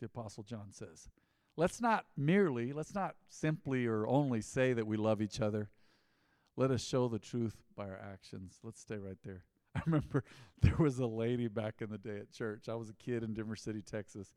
the 0.00 0.06
Apostle 0.06 0.42
John 0.42 0.72
says, 0.72 1.08
let's 1.56 1.80
not 1.80 2.06
merely, 2.16 2.72
let's 2.72 2.94
not 2.94 3.14
simply 3.28 3.86
or 3.86 4.06
only 4.06 4.40
say 4.40 4.72
that 4.72 4.86
we 4.86 4.96
love 4.96 5.22
each 5.22 5.40
other. 5.40 5.70
Let 6.56 6.70
us 6.70 6.84
show 6.84 7.08
the 7.08 7.18
truth 7.18 7.62
by 7.76 7.84
our 7.84 8.00
actions. 8.12 8.58
Let's 8.62 8.80
stay 8.80 8.96
right 8.96 9.18
there. 9.24 9.44
I 9.76 9.80
remember 9.86 10.24
there 10.62 10.76
was 10.78 10.98
a 10.98 11.06
lady 11.06 11.48
back 11.48 11.76
in 11.80 11.90
the 11.90 11.98
day 11.98 12.18
at 12.18 12.32
church. 12.32 12.68
I 12.68 12.74
was 12.74 12.90
a 12.90 12.94
kid 12.94 13.22
in 13.22 13.34
Denver 13.34 13.56
City, 13.56 13.82
Texas, 13.82 14.32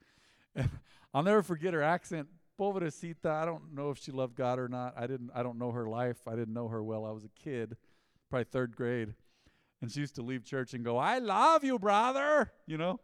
I'll 1.14 1.24
never 1.24 1.44
forget 1.44 1.74
her 1.74 1.84
accent. 1.84 2.28
Pobrecita. 2.60 3.28
I 3.28 3.46
don't 3.46 3.74
know 3.74 3.92
if 3.92 4.00
she 4.00 4.12
loved 4.12 4.36
God 4.36 4.60
or 4.60 4.68
not. 4.68 4.96
I 4.98 5.08
didn't. 5.08 5.30
I 5.36 5.44
don't 5.44 5.60
know 5.60 5.72
her 5.72 5.88
life. 5.88 6.28
I 6.28 6.36
didn't 6.36 6.54
know 6.54 6.68
her 6.68 6.84
well. 6.84 7.06
I 7.06 7.12
was 7.12 7.24
a 7.24 7.30
kid, 7.44 7.78
probably 8.30 8.46
third 8.46 8.76
grade, 8.76 9.14
and 9.82 9.92
she 9.92 10.00
used 10.00 10.16
to 10.16 10.24
leave 10.24 10.44
church 10.44 10.74
and 10.74 10.84
go, 10.84 10.98
"I 10.98 11.20
love 11.20 11.64
you, 11.64 11.78
brother," 11.78 12.52
you 12.66 12.78
know. 12.78 13.00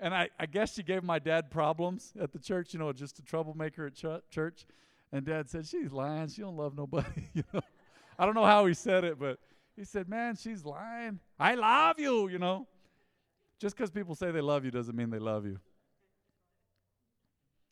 And 0.00 0.14
I, 0.14 0.28
I 0.38 0.46
guess 0.46 0.74
she 0.74 0.82
gave 0.82 1.02
my 1.02 1.18
dad 1.18 1.50
problems 1.50 2.12
at 2.20 2.32
the 2.32 2.38
church, 2.38 2.72
you 2.72 2.78
know, 2.78 2.92
just 2.92 3.18
a 3.18 3.22
troublemaker 3.22 3.86
at 3.86 3.94
ch- 3.94 4.22
church. 4.30 4.64
And 5.12 5.24
dad 5.24 5.50
said, 5.50 5.66
She's 5.66 5.90
lying. 5.90 6.28
She 6.28 6.42
don't 6.42 6.56
love 6.56 6.76
nobody. 6.76 7.28
you 7.34 7.42
know, 7.52 7.60
I 8.18 8.24
don't 8.24 8.34
know 8.34 8.44
how 8.44 8.66
he 8.66 8.74
said 8.74 9.04
it, 9.04 9.18
but 9.18 9.38
he 9.76 9.84
said, 9.84 10.08
Man, 10.08 10.36
she's 10.36 10.64
lying. 10.64 11.18
I 11.38 11.54
love 11.54 11.98
you, 11.98 12.28
you 12.28 12.38
know. 12.38 12.66
Just 13.58 13.76
because 13.76 13.90
people 13.90 14.14
say 14.14 14.30
they 14.30 14.40
love 14.40 14.64
you 14.64 14.70
doesn't 14.70 14.94
mean 14.94 15.10
they 15.10 15.18
love 15.18 15.44
you. 15.44 15.58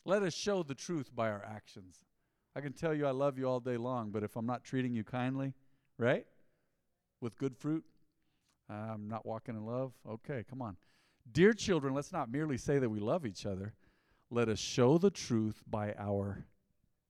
Let 0.06 0.22
us 0.22 0.34
show 0.34 0.62
the 0.62 0.76
truth 0.76 1.10
by 1.16 1.28
our 1.30 1.44
actions. 1.44 2.04
I 2.54 2.60
can 2.60 2.72
tell 2.72 2.94
you 2.94 3.08
I 3.08 3.10
love 3.10 3.38
you 3.38 3.48
all 3.48 3.58
day 3.58 3.76
long, 3.76 4.10
but 4.12 4.22
if 4.22 4.36
I'm 4.36 4.46
not 4.46 4.62
treating 4.62 4.94
you 4.94 5.02
kindly, 5.02 5.52
right? 5.98 6.24
With 7.20 7.36
good 7.36 7.56
fruit, 7.56 7.84
I'm 8.70 9.08
not 9.08 9.26
walking 9.26 9.56
in 9.56 9.66
love. 9.66 9.94
Okay, 10.08 10.44
come 10.48 10.62
on. 10.62 10.76
Dear 11.32 11.52
children, 11.52 11.92
let's 11.92 12.12
not 12.12 12.30
merely 12.30 12.56
say 12.56 12.78
that 12.78 12.88
we 12.88 13.00
love 13.00 13.26
each 13.26 13.44
other. 13.44 13.74
let 14.30 14.48
us 14.48 14.60
show 14.60 14.96
the 14.96 15.10
truth 15.10 15.64
by 15.68 15.92
our 15.98 16.46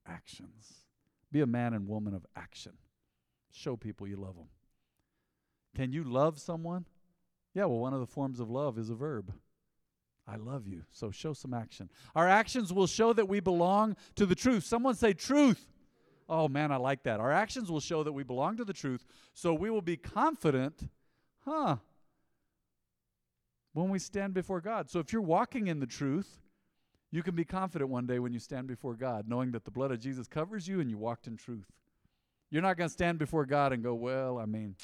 actions. 0.07 0.87
Be 1.31 1.43
a 1.43 1.47
man 1.47 1.75
and 1.75 1.87
woman 1.87 2.15
of 2.15 2.25
action. 2.35 2.73
Show 3.53 3.77
people 3.77 4.09
you 4.09 4.17
love 4.17 4.37
them. 4.37 4.49
Can 5.75 5.93
you 5.93 6.03
love 6.03 6.39
someone? 6.39 6.87
Yeah, 7.53 7.67
well, 7.67 7.79
one 7.79 7.93
of 7.93 8.01
the 8.01 8.07
forms 8.07 8.41
of 8.41 8.49
love 8.49 8.79
is 8.79 8.89
a 8.89 8.95
verb. 8.95 9.35
I 10.29 10.37
love 10.37 10.67
you. 10.67 10.83
So 10.91 11.11
show 11.11 11.33
some 11.33 11.55
action. 11.55 11.89
Our 12.15 12.29
actions 12.29 12.73
will 12.73 12.87
show 12.87 13.13
that 13.13 13.29
we 13.29 13.41
belong 13.41 13.97
to 14.17 14.27
the 14.27 14.35
truth. 14.35 14.65
Someone 14.65 14.95
say 14.95 15.13
truth. 15.13 15.69
Oh 16.29 16.49
man, 16.49 16.73
I 16.73 16.77
like 16.77 17.05
that. 17.05 17.21
Our 17.21 17.31
actions 17.31 17.71
will 17.71 17.81
show 17.81 18.03
that 18.03 18.13
we 18.13 18.25
belong 18.25 18.57
to 18.57 18.65
the 18.65 18.73
truth. 18.73 19.05
So 19.35 19.55
we 19.55 19.71
will 19.71 19.83
be 19.83 19.97
confident, 19.97 20.89
huh, 21.45 21.77
when 23.73 23.91
we 23.91 23.99
stand 23.99 24.35
before 24.35 24.61
God. 24.61 24.91
So 24.91 24.99
if 24.99 25.13
you're 25.13 25.23
walking 25.23 25.69
in 25.69 25.79
the 25.79 25.87
truth, 25.87 26.41
you 27.13 27.23
can 27.23 27.37
be 27.37 27.45
confident 27.45 27.89
one 27.91 28.07
day 28.07 28.19
when 28.19 28.33
you 28.33 28.41
stand 28.41 28.67
before 28.67 28.95
God, 28.95 29.29
knowing 29.29 29.53
that 29.53 29.65
the 29.65 29.71
blood 29.71 29.93
of 29.93 30.01
Jesus 30.01 30.27
covers 30.27 30.67
you 30.67 30.81
and 30.81 30.91
you 30.91 30.99
walked 30.99 31.29
in 31.29 31.37
truth. 31.37 31.67
You're 32.51 32.63
not 32.63 32.77
going 32.77 32.89
to 32.89 32.93
stand 32.93 33.19
before 33.19 33.47
God 33.47 33.73
and 33.73 33.83
go, 33.83 33.95
Well, 33.95 34.39
I 34.39 34.47
mean, 34.47 34.77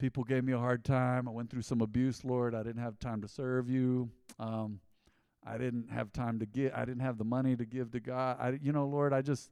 people 0.00 0.24
gave 0.24 0.42
me 0.42 0.52
a 0.52 0.58
hard 0.58 0.84
time. 0.84 1.28
I 1.28 1.30
went 1.30 1.50
through 1.50 1.62
some 1.62 1.82
abuse, 1.82 2.24
Lord. 2.24 2.54
I 2.54 2.62
didn't 2.62 2.82
have 2.82 2.98
time 2.98 3.20
to 3.20 3.28
serve 3.28 3.68
you. 3.68 4.10
Um, 4.38 4.80
I 5.46 5.58
didn't 5.58 5.90
have 5.90 6.12
time 6.12 6.38
to 6.40 6.46
give. 6.46 6.72
I 6.74 6.84
didn't 6.84 7.02
have 7.02 7.18
the 7.18 7.24
money 7.24 7.54
to 7.54 7.64
give 7.64 7.92
to 7.92 8.00
God. 8.00 8.38
I, 8.40 8.58
you 8.60 8.72
know, 8.72 8.86
Lord, 8.86 9.12
I 9.12 9.22
just, 9.22 9.50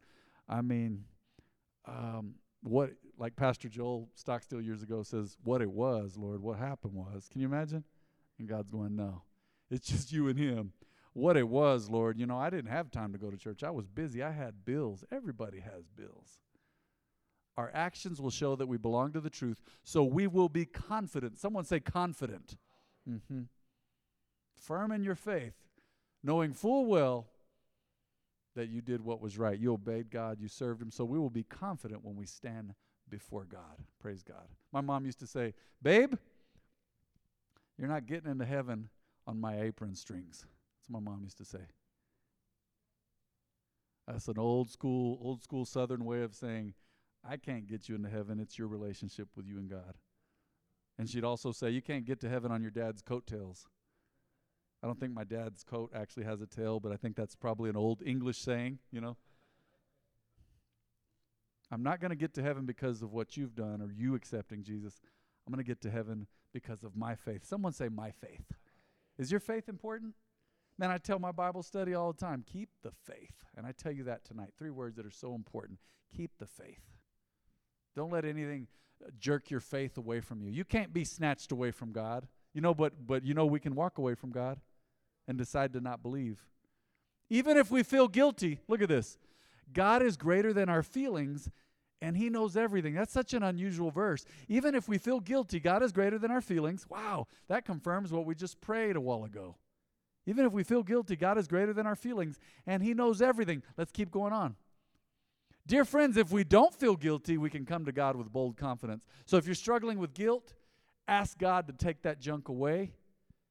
I 0.48 0.62
mean, 0.62 1.04
um, 1.86 2.34
what, 2.62 2.90
like 3.18 3.36
Pastor 3.36 3.68
Joel 3.68 4.08
Stockstill 4.14 4.60
years 4.60 4.82
ago 4.82 5.02
says, 5.02 5.36
what 5.44 5.62
it 5.62 5.70
was, 5.70 6.16
Lord, 6.16 6.42
what 6.42 6.58
happened 6.58 6.94
was. 6.94 7.28
Can 7.30 7.40
you 7.40 7.46
imagine? 7.46 7.84
And 8.38 8.48
God's 8.48 8.70
going, 8.70 8.96
no, 8.96 9.22
it's 9.70 9.86
just 9.88 10.12
you 10.12 10.28
and 10.28 10.38
Him. 10.38 10.72
What 11.12 11.36
it 11.36 11.48
was, 11.48 11.88
Lord, 11.88 12.18
you 12.18 12.26
know, 12.26 12.38
I 12.38 12.48
didn't 12.48 12.70
have 12.70 12.90
time 12.90 13.12
to 13.12 13.18
go 13.18 13.30
to 13.30 13.36
church. 13.36 13.62
I 13.62 13.70
was 13.70 13.86
busy. 13.86 14.22
I 14.22 14.30
had 14.30 14.64
bills. 14.64 15.04
Everybody 15.10 15.60
has 15.60 15.88
bills. 15.96 16.38
Our 17.58 17.72
actions 17.74 18.20
will 18.20 18.30
show 18.30 18.54
that 18.54 18.68
we 18.68 18.78
belong 18.78 19.12
to 19.14 19.20
the 19.20 19.28
truth, 19.28 19.60
so 19.82 20.04
we 20.04 20.28
will 20.28 20.48
be 20.48 20.64
confident. 20.64 21.40
Someone 21.40 21.64
say 21.64 21.80
confident. 21.80 22.56
Mm-hmm. 23.10 23.42
Firm 24.54 24.92
in 24.92 25.02
your 25.02 25.16
faith, 25.16 25.54
knowing 26.22 26.52
full 26.52 26.86
well 26.86 27.26
that 28.54 28.68
you 28.68 28.80
did 28.80 29.04
what 29.04 29.20
was 29.20 29.38
right. 29.38 29.58
You 29.58 29.72
obeyed 29.72 30.08
God, 30.08 30.38
you 30.40 30.46
served 30.46 30.80
Him, 30.80 30.92
so 30.92 31.04
we 31.04 31.18
will 31.18 31.30
be 31.30 31.42
confident 31.42 32.04
when 32.04 32.14
we 32.14 32.26
stand 32.26 32.74
before 33.10 33.44
God. 33.44 33.82
Praise 34.00 34.22
God. 34.22 34.46
My 34.72 34.80
mom 34.80 35.04
used 35.04 35.18
to 35.18 35.26
say, 35.26 35.52
Babe, 35.82 36.14
you're 37.76 37.88
not 37.88 38.06
getting 38.06 38.30
into 38.30 38.44
heaven 38.44 38.88
on 39.26 39.40
my 39.40 39.60
apron 39.62 39.96
strings. 39.96 40.46
That's 40.78 40.88
what 40.88 41.02
my 41.02 41.10
mom 41.10 41.24
used 41.24 41.38
to 41.38 41.44
say. 41.44 41.66
That's 44.06 44.28
an 44.28 44.38
old 44.38 44.70
school, 44.70 45.18
old 45.20 45.42
school 45.42 45.64
Southern 45.64 46.04
way 46.04 46.22
of 46.22 46.36
saying, 46.36 46.74
I 47.24 47.36
can't 47.36 47.66
get 47.66 47.88
you 47.88 47.94
into 47.94 48.08
heaven. 48.08 48.38
It's 48.40 48.58
your 48.58 48.68
relationship 48.68 49.28
with 49.36 49.46
you 49.46 49.58
and 49.58 49.68
God. 49.68 49.96
And 50.98 51.08
she'd 51.08 51.24
also 51.24 51.52
say, 51.52 51.70
You 51.70 51.82
can't 51.82 52.04
get 52.04 52.20
to 52.20 52.28
heaven 52.28 52.50
on 52.50 52.62
your 52.62 52.70
dad's 52.70 53.02
coattails. 53.02 53.66
I 54.82 54.86
don't 54.86 54.98
think 54.98 55.12
my 55.12 55.24
dad's 55.24 55.64
coat 55.64 55.90
actually 55.94 56.24
has 56.24 56.40
a 56.40 56.46
tail, 56.46 56.78
but 56.78 56.92
I 56.92 56.96
think 56.96 57.16
that's 57.16 57.34
probably 57.34 57.68
an 57.68 57.76
old 57.76 58.00
English 58.04 58.38
saying, 58.38 58.78
you 58.92 59.00
know. 59.00 59.16
I'm 61.70 61.82
not 61.82 62.00
going 62.00 62.10
to 62.10 62.16
get 62.16 62.32
to 62.34 62.42
heaven 62.42 62.64
because 62.64 63.02
of 63.02 63.12
what 63.12 63.36
you've 63.36 63.54
done 63.54 63.82
or 63.82 63.92
you 63.92 64.14
accepting 64.14 64.62
Jesus. 64.62 65.00
I'm 65.46 65.52
going 65.52 65.62
to 65.62 65.68
get 65.68 65.82
to 65.82 65.90
heaven 65.90 66.26
because 66.52 66.82
of 66.82 66.96
my 66.96 67.14
faith. 67.14 67.44
Someone 67.44 67.72
say, 67.72 67.88
My 67.88 68.10
faith. 68.10 68.52
Is 69.18 69.30
your 69.30 69.40
faith 69.40 69.68
important? 69.68 70.14
Man, 70.78 70.90
I 70.90 70.98
tell 70.98 71.18
my 71.18 71.32
Bible 71.32 71.64
study 71.64 71.92
all 71.92 72.12
the 72.12 72.24
time 72.24 72.44
keep 72.50 72.70
the 72.82 72.92
faith. 73.04 73.44
And 73.56 73.66
I 73.66 73.72
tell 73.72 73.90
you 73.90 74.04
that 74.04 74.24
tonight. 74.24 74.50
Three 74.56 74.70
words 74.70 74.96
that 74.96 75.06
are 75.06 75.10
so 75.10 75.34
important 75.34 75.80
keep 76.16 76.30
the 76.38 76.46
faith. 76.46 76.97
Don't 77.98 78.12
let 78.12 78.24
anything 78.24 78.68
uh, 79.04 79.10
jerk 79.18 79.50
your 79.50 79.58
faith 79.58 79.98
away 79.98 80.20
from 80.20 80.40
you. 80.40 80.52
You 80.52 80.64
can't 80.64 80.92
be 80.94 81.02
snatched 81.02 81.50
away 81.50 81.72
from 81.72 81.90
God. 81.90 82.28
You 82.54 82.60
know, 82.60 82.72
but 82.72 82.92
but 83.08 83.24
you 83.24 83.34
know 83.34 83.44
we 83.44 83.58
can 83.58 83.74
walk 83.74 83.98
away 83.98 84.14
from 84.14 84.30
God 84.30 84.60
and 85.26 85.36
decide 85.36 85.72
to 85.72 85.80
not 85.80 86.00
believe. 86.00 86.38
Even 87.28 87.56
if 87.56 87.72
we 87.72 87.82
feel 87.82 88.06
guilty, 88.06 88.60
look 88.68 88.80
at 88.82 88.88
this. 88.88 89.18
God 89.72 90.00
is 90.00 90.16
greater 90.16 90.52
than 90.52 90.68
our 90.68 90.84
feelings 90.84 91.50
and 92.00 92.16
he 92.16 92.30
knows 92.30 92.56
everything. 92.56 92.94
That's 92.94 93.12
such 93.12 93.34
an 93.34 93.42
unusual 93.42 93.90
verse. 93.90 94.24
Even 94.48 94.76
if 94.76 94.88
we 94.88 94.96
feel 94.96 95.18
guilty, 95.18 95.58
God 95.58 95.82
is 95.82 95.90
greater 95.90 96.20
than 96.20 96.30
our 96.30 96.40
feelings. 96.40 96.86
Wow, 96.88 97.26
that 97.48 97.64
confirms 97.64 98.12
what 98.12 98.26
we 98.26 98.36
just 98.36 98.60
prayed 98.60 98.94
a 98.94 99.00
while 99.00 99.24
ago. 99.24 99.56
Even 100.24 100.46
if 100.46 100.52
we 100.52 100.62
feel 100.62 100.84
guilty, 100.84 101.16
God 101.16 101.36
is 101.36 101.48
greater 101.48 101.72
than 101.72 101.86
our 101.88 101.96
feelings 101.96 102.38
and 102.64 102.80
he 102.80 102.94
knows 102.94 103.20
everything. 103.20 103.64
Let's 103.76 103.90
keep 103.90 104.12
going 104.12 104.32
on. 104.32 104.54
Dear 105.68 105.84
friends, 105.84 106.16
if 106.16 106.32
we 106.32 106.44
don't 106.44 106.74
feel 106.74 106.96
guilty, 106.96 107.36
we 107.36 107.50
can 107.50 107.66
come 107.66 107.84
to 107.84 107.92
God 107.92 108.16
with 108.16 108.32
bold 108.32 108.56
confidence. 108.56 109.04
So 109.26 109.36
if 109.36 109.44
you're 109.44 109.54
struggling 109.54 109.98
with 109.98 110.14
guilt, 110.14 110.54
ask 111.06 111.36
God 111.36 111.66
to 111.66 111.74
take 111.74 112.00
that 112.02 112.20
junk 112.20 112.48
away. 112.48 112.94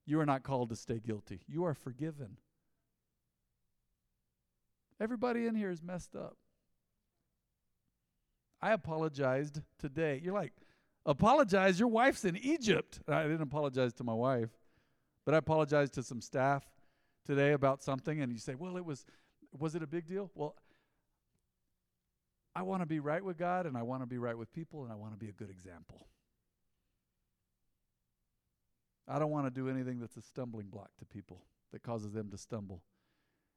You 0.07 0.19
are 0.19 0.25
not 0.25 0.41
called 0.41 0.69
to 0.69 0.75
stay 0.75 0.99
guilty. 0.99 1.41
You 1.47 1.65
are 1.65 1.75
forgiven. 1.75 2.37
Everybody 4.99 5.45
in 5.45 5.53
here 5.53 5.69
is 5.69 5.83
messed 5.83 6.15
up. 6.15 6.37
I 8.63 8.71
apologized 8.73 9.61
today. 9.77 10.19
You're 10.23 10.33
like, 10.33 10.53
apologize? 11.05 11.79
Your 11.79 11.89
wife's 11.89 12.25
in 12.25 12.35
Egypt. 12.37 12.99
I 13.07 13.23
didn't 13.23 13.43
apologize 13.43 13.93
to 13.93 14.03
my 14.03 14.15
wife, 14.15 14.49
but 15.23 15.35
I 15.35 15.37
apologized 15.37 15.93
to 15.93 16.01
some 16.03 16.21
staff 16.21 16.65
today 17.27 17.51
about 17.51 17.83
something. 17.83 18.21
And 18.23 18.33
you 18.33 18.39
say, 18.39 18.55
well, 18.55 18.75
it 18.75 18.83
was, 18.83 19.05
was 19.55 19.75
it 19.75 19.83
a 19.83 19.87
big 19.87 20.07
deal? 20.07 20.31
Well, 20.33 20.55
I 22.57 22.63
want 22.63 22.81
to 22.81 22.87
be 22.87 22.99
right 22.99 23.23
with 23.23 23.37
God 23.37 23.67
and 23.67 23.77
I 23.77 23.83
want 23.83 24.01
to 24.01 24.07
be 24.07 24.17
right 24.17 24.35
with 24.35 24.51
people 24.51 24.81
and 24.81 24.91
I 24.91 24.95
want 24.95 25.13
to 25.13 25.17
be 25.17 25.29
a 25.29 25.31
good 25.31 25.51
example. 25.51 26.07
I 29.07 29.19
don't 29.19 29.29
want 29.29 29.45
to 29.45 29.51
do 29.51 29.69
anything 29.69 29.99
that's 29.99 30.17
a 30.17 30.23
stumbling 30.23 30.65
block 30.65 30.89
to 30.97 31.05
people 31.05 31.43
that 31.71 31.83
causes 31.83 32.13
them 32.13 32.31
to 32.31 32.37
stumble. 32.37 32.81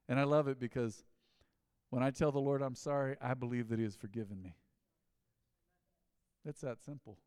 And 0.07 0.19
I 0.19 0.23
love 0.23 0.47
it 0.47 0.59
because 0.59 1.03
when 1.89 2.03
I 2.03 2.11
tell 2.11 2.31
the 2.31 2.37
Lord 2.37 2.61
I'm 2.61 2.75
sorry, 2.75 3.15
I 3.19 3.33
believe 3.33 3.69
that 3.69 3.79
He 3.79 3.85
has 3.85 3.95
forgiven 3.95 4.39
me. 4.39 4.55
It's 6.45 6.61
that 6.61 6.79
simple. 6.79 7.17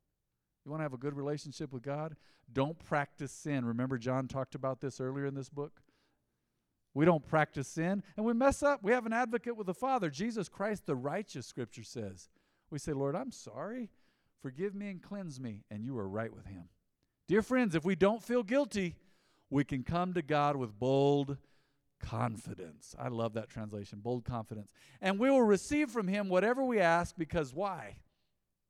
You 0.63 0.71
want 0.71 0.79
to 0.79 0.83
have 0.83 0.93
a 0.93 0.97
good 0.97 1.17
relationship 1.17 1.73
with 1.73 1.83
God? 1.83 2.15
Don't 2.53 2.79
practice 2.79 3.33
sin. 3.33 3.65
Remember, 3.65 3.97
John 3.97 4.29
talked 4.29 4.55
about 4.55 4.79
this 4.79 5.01
earlier 5.01 5.25
in 5.25 5.35
this 5.35 5.49
book? 5.49 5.81
We 6.95 7.05
don't 7.05 7.27
practice 7.27 7.67
sin 7.67 8.01
and 8.17 8.25
we 8.25 8.33
mess 8.33 8.63
up. 8.63 8.81
We 8.81 8.93
have 8.93 9.05
an 9.05 9.13
advocate 9.13 9.55
with 9.55 9.67
the 9.67 9.73
Father, 9.73 10.09
Jesus 10.09 10.49
Christ, 10.49 10.87
the 10.87 10.95
righteous, 10.95 11.45
Scripture 11.45 11.83
says. 11.83 12.29
We 12.71 12.79
say, 12.79 12.93
Lord, 12.93 13.15
I'm 13.15 13.31
sorry. 13.31 13.91
Forgive 14.41 14.73
me 14.73 14.89
and 14.89 15.01
cleanse 15.01 15.39
me, 15.39 15.63
and 15.69 15.83
you 15.83 15.97
are 15.97 16.07
right 16.07 16.33
with 16.33 16.45
Him. 16.45 16.69
Dear 17.27 17.41
friends, 17.41 17.75
if 17.75 17.83
we 17.83 17.95
don't 17.95 18.23
feel 18.23 18.43
guilty, 18.43 18.95
we 19.49 19.63
can 19.63 19.83
come 19.83 20.13
to 20.13 20.21
God 20.21 20.55
with 20.55 20.77
bold 20.79 21.37
confidence. 21.99 22.95
I 22.99 23.07
love 23.07 23.33
that 23.33 23.49
translation, 23.49 23.99
bold 23.99 24.23
confidence. 24.23 24.71
And 25.01 25.19
we 25.19 25.29
will 25.29 25.41
receive 25.41 25.89
from 25.89 26.07
Him 26.07 26.29
whatever 26.29 26.63
we 26.63 26.79
ask 26.79 27.15
because 27.17 27.53
why? 27.53 27.97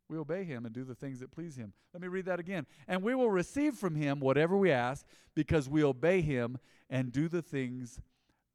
We 0.07 0.17
obey 0.17 0.43
Him 0.43 0.65
and 0.65 0.73
do 0.73 0.83
the 0.83 0.95
things 0.95 1.19
that 1.19 1.31
please 1.31 1.55
Him. 1.55 1.73
Let 1.93 2.01
me 2.01 2.07
read 2.07 2.25
that 2.25 2.39
again. 2.39 2.65
And 2.87 3.03
we 3.03 3.13
will 3.13 3.31
receive 3.31 3.75
from 3.75 3.95
Him 3.95 4.19
whatever 4.19 4.55
we 4.55 4.71
ask 4.71 5.05
because 5.35 5.67
we 5.67 5.83
obey 5.83 6.21
Him 6.21 6.57
and 6.89 7.11
do 7.11 7.27
the 7.27 7.41
things 7.41 7.99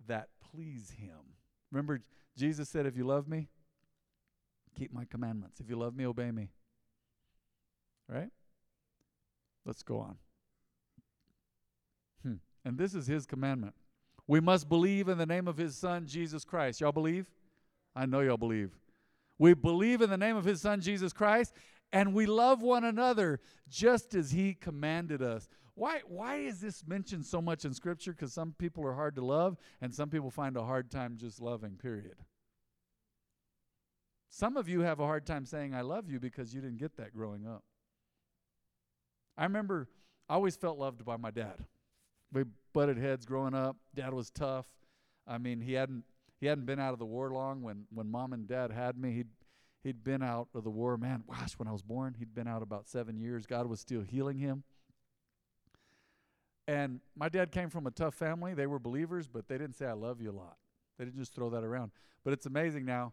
that 0.07 0.29
please 0.53 0.91
him. 0.91 1.37
Remember, 1.71 2.01
Jesus 2.37 2.69
said, 2.69 2.87
If 2.87 2.97
you 2.97 3.05
love 3.05 3.29
me, 3.29 3.49
keep 4.77 4.93
my 4.93 5.05
commandments. 5.05 5.61
If 5.61 5.69
you 5.69 5.77
love 5.77 5.95
me, 5.95 6.07
obey 6.07 6.31
me. 6.31 6.49
Right? 8.09 8.31
Let's 9.65 9.83
go 9.83 10.01
on. 10.01 10.17
Hmm. 12.23 12.35
And 12.65 12.79
this 12.79 12.95
is 12.95 13.07
his 13.07 13.27
commandment. 13.27 13.75
We 14.27 14.41
must 14.41 14.69
believe 14.69 15.09
in 15.09 15.19
the 15.19 15.27
name 15.27 15.49
of 15.49 15.57
his 15.57 15.77
son, 15.77 16.07
Jesus 16.07 16.45
Christ. 16.45 16.81
Y'all 16.81 16.93
believe? 16.93 17.27
I 17.95 18.07
know 18.07 18.21
y'all 18.21 18.37
believe. 18.37 18.71
We 19.39 19.55
believe 19.55 20.03
in 20.03 20.11
the 20.11 20.19
name 20.19 20.37
of 20.37 20.45
his 20.45 20.61
son, 20.61 20.81
Jesus 20.81 21.13
Christ, 21.13 21.55
and 21.93 22.15
we 22.15 22.27
love 22.27 22.63
one 22.63 22.85
another 22.85 23.41
just 23.69 24.15
as 24.15 24.31
he 24.31 24.55
commanded 24.55 25.23
us. 25.23 25.49
Why, 25.81 26.03
why 26.07 26.37
is 26.37 26.61
this 26.61 26.87
mentioned 26.87 27.25
so 27.25 27.41
much 27.41 27.65
in 27.65 27.73
Scripture? 27.73 28.13
Because 28.13 28.35
some 28.35 28.55
people 28.59 28.87
are 28.87 28.93
hard 28.93 29.15
to 29.15 29.25
love, 29.25 29.57
and 29.81 29.95
some 29.95 30.11
people 30.11 30.31
find 30.31 30.59
a 30.59 30.63
hard 30.63 30.91
time 30.91 31.17
just 31.17 31.41
loving, 31.41 31.77
period. 31.77 32.17
Some 34.29 34.59
of 34.59 34.69
you 34.69 34.83
have 34.83 35.01
a 35.01 35.07
hard 35.07 35.25
time 35.25 35.47
saying, 35.47 35.75
I 35.75 35.81
love 35.81 36.11
you 36.11 36.21
because 36.21 36.55
you 36.55 36.61
didn't 36.61 36.77
get 36.77 36.99
that 36.99 37.15
growing 37.15 37.47
up. 37.47 37.65
I 39.39 39.45
remember 39.45 39.89
I 40.29 40.35
always 40.35 40.55
felt 40.55 40.79
loved 40.79 41.03
by 41.03 41.17
my 41.17 41.31
dad. 41.31 41.65
We 42.31 42.45
butted 42.75 42.99
heads 42.99 43.25
growing 43.25 43.55
up. 43.55 43.79
Dad 43.95 44.13
was 44.13 44.29
tough. 44.29 44.67
I 45.27 45.39
mean, 45.39 45.63
he 45.63 45.73
hadn't 45.73 46.05
he 46.41 46.47
hadn't 46.47 46.67
been 46.67 46.79
out 46.79 46.93
of 46.93 46.99
the 46.99 47.07
war 47.07 47.33
long 47.33 47.63
when 47.63 47.87
when 47.89 48.11
mom 48.11 48.35
and 48.35 48.47
dad 48.47 48.71
had 48.71 48.99
me. 48.99 49.13
He'd 49.15 49.29
he'd 49.83 50.05
been 50.05 50.23
out 50.23 50.49
of 50.55 50.63
the 50.63 50.71
war, 50.71 50.99
man, 50.99 51.25
gosh, 51.27 51.55
when 51.55 51.69
I 51.69 51.73
was 51.73 51.83
born, 51.83 52.17
he'd 52.19 52.35
been 52.35 52.47
out 52.47 52.61
about 52.61 52.87
seven 52.87 53.19
years. 53.19 53.47
God 53.47 53.67
was 53.67 53.81
still 53.81 54.03
healing 54.03 54.37
him. 54.37 54.63
And 56.71 57.01
my 57.17 57.29
dad 57.29 57.51
came 57.51 57.69
from 57.69 57.89
a 57.89 57.91
tough 57.91 58.15
family. 58.15 58.55
They 58.55 58.69
were 58.69 58.79
believers, 58.79 59.27
but 59.27 59.49
they 59.49 59.59
didn't 59.59 59.75
say, 59.75 59.87
I 59.87 59.93
love 59.93 60.21
you 60.21 60.31
a 60.31 60.39
lot. 60.39 60.57
They 60.97 61.05
didn't 61.05 61.19
just 61.19 61.35
throw 61.35 61.51
that 61.51 61.65
around. 61.65 61.91
But 62.23 62.33
it's 62.33 62.47
amazing 62.47 62.85
now. 62.85 63.13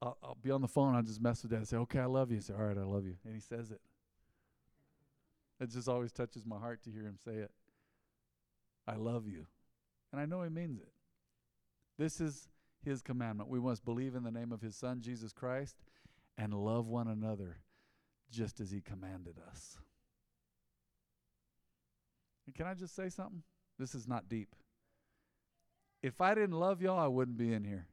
I'll, 0.00 0.16
I'll 0.22 0.38
be 0.42 0.50
on 0.50 0.62
the 0.62 0.68
phone. 0.68 0.94
I'll 0.94 1.02
just 1.02 1.20
mess 1.20 1.42
with 1.42 1.50
dad 1.50 1.58
and 1.58 1.68
say, 1.68 1.76
Okay, 1.76 1.98
I 1.98 2.06
love 2.06 2.30
you. 2.30 2.36
He 2.36 2.42
say, 2.42 2.54
All 2.54 2.64
right, 2.64 2.78
I 2.78 2.84
love 2.84 3.04
you. 3.04 3.16
And 3.26 3.34
he 3.34 3.40
says 3.40 3.70
it. 3.72 3.82
It 5.60 5.68
just 5.68 5.86
always 5.86 6.12
touches 6.12 6.46
my 6.46 6.58
heart 6.58 6.82
to 6.84 6.90
hear 6.90 7.02
him 7.02 7.18
say 7.22 7.32
it. 7.32 7.50
I 8.88 8.94
love 8.94 9.28
you. 9.28 9.44
And 10.10 10.18
I 10.18 10.24
know 10.24 10.42
he 10.42 10.48
means 10.48 10.80
it. 10.80 10.92
This 11.98 12.22
is 12.22 12.48
his 12.82 13.02
commandment. 13.02 13.50
We 13.50 13.60
must 13.60 13.84
believe 13.84 14.14
in 14.14 14.22
the 14.22 14.30
name 14.30 14.50
of 14.50 14.62
his 14.62 14.76
son, 14.76 15.02
Jesus 15.02 15.34
Christ, 15.34 15.76
and 16.38 16.54
love 16.54 16.86
one 16.86 17.06
another 17.06 17.58
just 18.30 18.60
as 18.60 18.70
he 18.70 18.80
commanded 18.80 19.36
us. 19.50 19.76
And 22.52 22.56
can 22.56 22.66
I 22.66 22.74
just 22.74 22.94
say 22.94 23.08
something? 23.08 23.42
This 23.78 23.94
is 23.94 24.06
not 24.06 24.28
deep. 24.28 24.54
If 26.02 26.20
I 26.20 26.34
didn't 26.34 26.58
love 26.58 26.82
y'all, 26.82 26.98
I 26.98 27.06
wouldn't 27.06 27.38
be 27.38 27.50
in 27.54 27.64
here. 27.64 27.86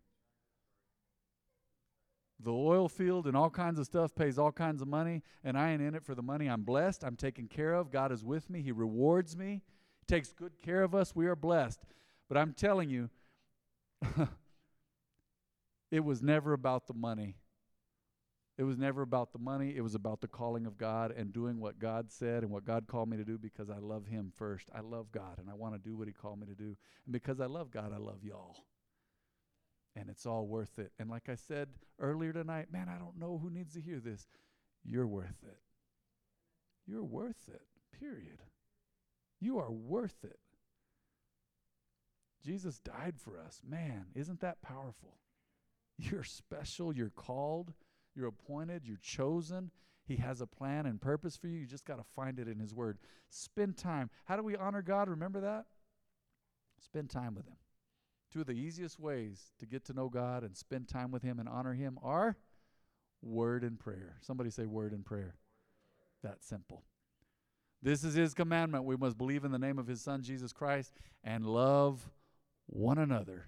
The 2.42 2.52
oil 2.52 2.90
field 2.90 3.26
and 3.26 3.38
all 3.38 3.50
kinds 3.50 3.80
of 3.80 3.86
stuff 3.86 4.14
pays 4.14 4.38
all 4.38 4.52
kinds 4.52 4.82
of 4.82 4.90
money, 4.90 5.24
and 5.46 5.58
I 5.58 5.72
ain't 5.72 5.82
in 5.82 5.96
it 5.96 6.04
for 6.04 6.14
the 6.14 6.22
money. 6.22 6.48
I'm 6.48 6.64
blessed. 6.64 7.06
I'm 7.06 7.16
taken 7.16 7.48
care 7.48 7.74
of. 7.74 7.90
God 7.90 8.12
is 8.12 8.26
with 8.26 8.50
me. 8.50 8.62
He 8.62 8.74
rewards 8.74 9.38
me, 9.38 9.62
he 10.02 10.06
takes 10.14 10.34
good 10.34 10.60
care 10.62 10.84
of 10.84 10.94
us. 10.94 11.16
We 11.16 11.28
are 11.28 11.38
blessed. 11.38 11.80
But 12.28 12.38
I'm 12.38 12.52
telling 12.54 12.90
you, 12.90 13.10
it 15.90 16.04
was 16.04 16.22
never 16.22 16.52
about 16.52 16.88
the 16.88 16.94
money. 16.94 17.38
It 18.60 18.66
was 18.66 18.78
never 18.78 19.02
about 19.02 19.32
the 19.32 19.40
money. 19.40 19.74
It 19.74 19.80
was 19.80 19.96
about 19.96 20.20
the 20.20 20.28
calling 20.28 20.66
of 20.66 20.78
God 20.78 21.14
and 21.16 21.32
doing 21.32 21.62
what 21.62 21.80
God 21.80 22.12
said 22.12 22.44
and 22.44 22.52
what 22.52 22.66
God 22.66 22.88
called 22.88 23.08
me 23.08 23.16
to 23.16 23.24
do 23.24 23.38
because 23.38 23.70
I 23.70 23.78
love 23.78 24.08
Him 24.08 24.34
first. 24.36 24.70
I 24.76 24.82
love 24.82 25.14
God 25.14 25.38
and 25.40 25.50
I 25.50 25.54
want 25.54 25.76
to 25.76 25.80
do 25.80 25.96
what 25.96 26.08
He 26.08 26.14
called 26.14 26.42
me 26.42 26.48
to 26.48 26.54
do. 26.56 26.76
And 27.06 27.14
because 27.14 27.40
I 27.40 27.46
love 27.46 27.72
God, 27.72 27.94
I 27.94 27.98
love 28.00 28.22
y'all. 28.22 28.58
And 29.96 30.10
it's 30.10 30.26
all 30.26 30.46
worth 30.46 30.78
it. 30.78 30.92
And 31.00 31.10
like 31.10 31.30
I 31.30 31.36
said 31.36 31.70
earlier 32.02 32.34
tonight, 32.34 32.66
man, 32.70 32.90
I 32.94 33.00
don't 33.00 33.18
know 33.18 33.40
who 33.42 33.50
needs 33.50 33.76
to 33.76 33.82
hear 33.82 34.02
this. 34.02 34.28
You're 34.84 35.08
worth 35.08 35.42
it. 35.48 35.60
You're 36.86 37.06
worth 37.06 37.48
it, 37.48 37.62
period. 37.98 38.42
You 39.40 39.60
are 39.60 39.72
worth 39.72 40.26
it. 40.26 40.40
Jesus 42.46 42.80
died 42.80 43.16
for 43.18 43.40
us. 43.40 43.62
Man, 43.66 44.08
isn't 44.16 44.42
that 44.42 44.62
powerful? 44.62 45.16
You're 45.98 46.26
special. 46.26 46.94
You're 46.94 47.10
called. 47.10 47.74
You're 48.20 48.28
appointed. 48.28 48.82
You're 48.86 48.98
chosen. 48.98 49.72
He 50.06 50.18
has 50.18 50.42
a 50.42 50.48
plan 50.48 50.86
and 50.86 51.00
purpose 51.00 51.38
for 51.38 51.48
you. 51.48 51.60
You 51.60 51.66
just 51.66 51.86
got 51.86 51.98
to 51.98 52.04
find 52.16 52.38
it 52.40 52.48
in 52.48 52.60
His 52.60 52.74
Word. 52.74 52.98
Spend 53.30 53.78
time. 53.78 54.10
How 54.26 54.36
do 54.36 54.44
we 54.44 54.58
honor 54.58 54.82
God? 54.82 55.08
Remember 55.08 55.40
that? 55.40 55.66
Spend 56.84 57.10
time 57.10 57.36
with 57.36 57.48
Him. 57.48 57.56
Two 58.34 58.42
of 58.42 58.48
the 58.48 58.54
easiest 58.54 59.00
ways 59.00 59.54
to 59.60 59.66
get 59.66 59.86
to 59.86 59.94
know 59.94 60.10
God 60.10 60.44
and 60.44 60.58
spend 60.58 60.90
time 60.90 61.12
with 61.12 61.24
Him 61.24 61.40
and 61.40 61.48
honor 61.48 61.74
Him 61.74 61.98
are 62.04 62.36
word 63.22 63.64
and 63.64 63.80
prayer. 63.80 64.18
Somebody 64.22 64.50
say 64.50 64.66
word 64.66 64.92
and 64.92 65.06
prayer. 65.06 65.36
That 66.24 66.44
simple. 66.44 66.84
This 67.82 68.04
is 68.04 68.16
His 68.16 68.34
commandment. 68.34 68.84
We 68.84 68.98
must 68.98 69.18
believe 69.18 69.46
in 69.46 69.52
the 69.52 69.60
name 69.60 69.80
of 69.80 69.88
His 69.88 70.02
Son, 70.02 70.22
Jesus 70.22 70.52
Christ, 70.52 70.92
and 71.24 71.46
love 71.46 72.10
one 72.68 72.98
another 72.98 73.48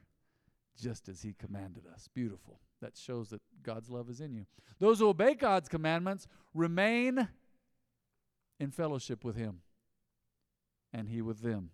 just 0.80 1.10
as 1.10 1.22
he 1.22 1.34
commanded 1.34 1.84
us. 1.94 2.08
Beautiful. 2.14 2.60
That 2.82 2.98
shows 2.98 3.30
that 3.30 3.42
God's 3.64 3.90
love 3.90 4.10
is 4.10 4.22
in 4.22 4.34
you. 4.34 4.46
Those 4.80 5.00
who 5.00 5.08
obey 5.08 5.36
God's 5.36 5.70
commandments 5.70 6.28
remain 6.54 7.28
in 8.60 8.72
fellowship 8.72 9.24
with 9.24 9.36
him 9.36 9.62
and 10.94 11.08
he 11.08 11.22
with 11.22 11.42
them. 11.42 11.70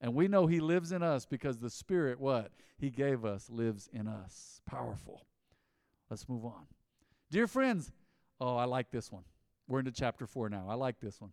And 0.00 0.14
we 0.14 0.28
know 0.28 0.46
he 0.46 0.60
lives 0.60 0.92
in 0.92 1.02
us 1.02 1.26
because 1.26 1.58
the 1.58 1.70
spirit 1.70 2.20
what 2.20 2.52
he 2.76 2.90
gave 2.90 3.24
us 3.24 3.50
lives 3.50 3.88
in 3.92 4.06
us. 4.06 4.60
Powerful. 4.66 5.26
Let's 6.08 6.28
move 6.28 6.44
on. 6.44 6.66
Dear 7.30 7.46
friends, 7.46 7.90
oh, 8.40 8.56
I 8.56 8.64
like 8.64 8.90
this 8.90 9.10
one. 9.10 9.24
We're 9.66 9.80
into 9.80 9.92
chapter 9.92 10.26
4 10.26 10.48
now. 10.48 10.66
I 10.68 10.74
like 10.74 11.00
this 11.00 11.20
one. 11.20 11.32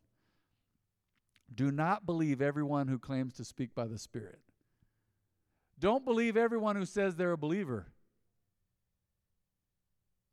Do 1.54 1.72
not 1.72 2.06
believe 2.06 2.42
everyone 2.42 2.88
who 2.88 2.98
claims 2.98 3.36
to 3.36 3.46
speak 3.46 3.76
by 3.76 3.86
the 3.86 4.00
Spirit. 4.00 4.40
Don't 5.80 6.04
believe 6.04 6.36
everyone 6.36 6.76
who 6.76 6.86
says 6.86 7.16
they're 7.16 7.34
a 7.34 7.38
believer. 7.38 7.88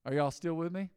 Are 0.05 0.15
y'all 0.15 0.31
still 0.31 0.55
with 0.55 0.73
me? 0.73 0.91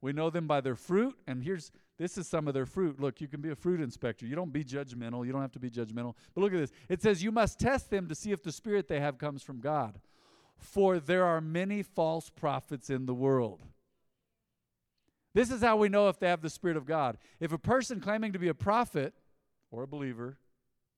We 0.00 0.12
know 0.12 0.30
them 0.30 0.46
by 0.46 0.60
their 0.60 0.74
fruit, 0.74 1.16
and 1.26 1.42
here's 1.42 1.70
this 1.98 2.18
is 2.18 2.26
some 2.26 2.48
of 2.48 2.54
their 2.54 2.66
fruit. 2.66 2.98
Look, 3.00 3.20
you 3.20 3.28
can 3.28 3.40
be 3.40 3.50
a 3.50 3.54
fruit 3.54 3.80
inspector. 3.80 4.26
You 4.26 4.34
don't 4.34 4.52
be 4.52 4.64
judgmental. 4.64 5.24
You 5.24 5.30
don't 5.30 5.42
have 5.42 5.52
to 5.52 5.60
be 5.60 5.70
judgmental. 5.70 6.14
But 6.34 6.40
look 6.40 6.52
at 6.52 6.58
this. 6.58 6.72
It 6.88 7.00
says 7.00 7.22
you 7.22 7.30
must 7.30 7.60
test 7.60 7.90
them 7.90 8.08
to 8.08 8.14
see 8.14 8.32
if 8.32 8.42
the 8.42 8.50
spirit 8.50 8.88
they 8.88 8.98
have 8.98 9.18
comes 9.18 9.42
from 9.42 9.60
God. 9.60 10.00
For 10.56 10.98
there 10.98 11.24
are 11.24 11.40
many 11.40 11.82
false 11.82 12.28
prophets 12.30 12.90
in 12.90 13.06
the 13.06 13.14
world. 13.14 13.62
This 15.34 15.50
is 15.50 15.60
how 15.60 15.76
we 15.76 15.88
know 15.88 16.08
if 16.08 16.18
they 16.18 16.28
have 16.28 16.42
the 16.42 16.50
spirit 16.50 16.76
of 16.76 16.86
God. 16.86 17.18
If 17.38 17.52
a 17.52 17.58
person 17.58 18.00
claiming 18.00 18.32
to 18.32 18.38
be 18.38 18.48
a 18.48 18.54
prophet 18.54 19.14
or 19.70 19.84
a 19.84 19.86
believer 19.86 20.38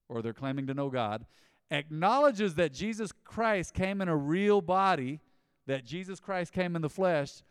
or 0.09 0.23
they're 0.23 0.33
claiming 0.33 0.67
to 0.69 0.75
know 0.75 0.89
God 0.89 1.27
acknowledges 1.71 2.55
that 2.55 2.73
Jesus 2.73 3.13
Christ 3.25 3.75
came 3.75 4.01
in 4.01 4.09
a 4.09 4.17
real 4.17 4.61
body, 4.61 5.21
that 5.67 5.85
Jesus 5.85 6.21
Christ 6.21 6.53
came 6.53 6.77
in 6.77 6.83
the 6.83 6.89
flesh 6.89 7.43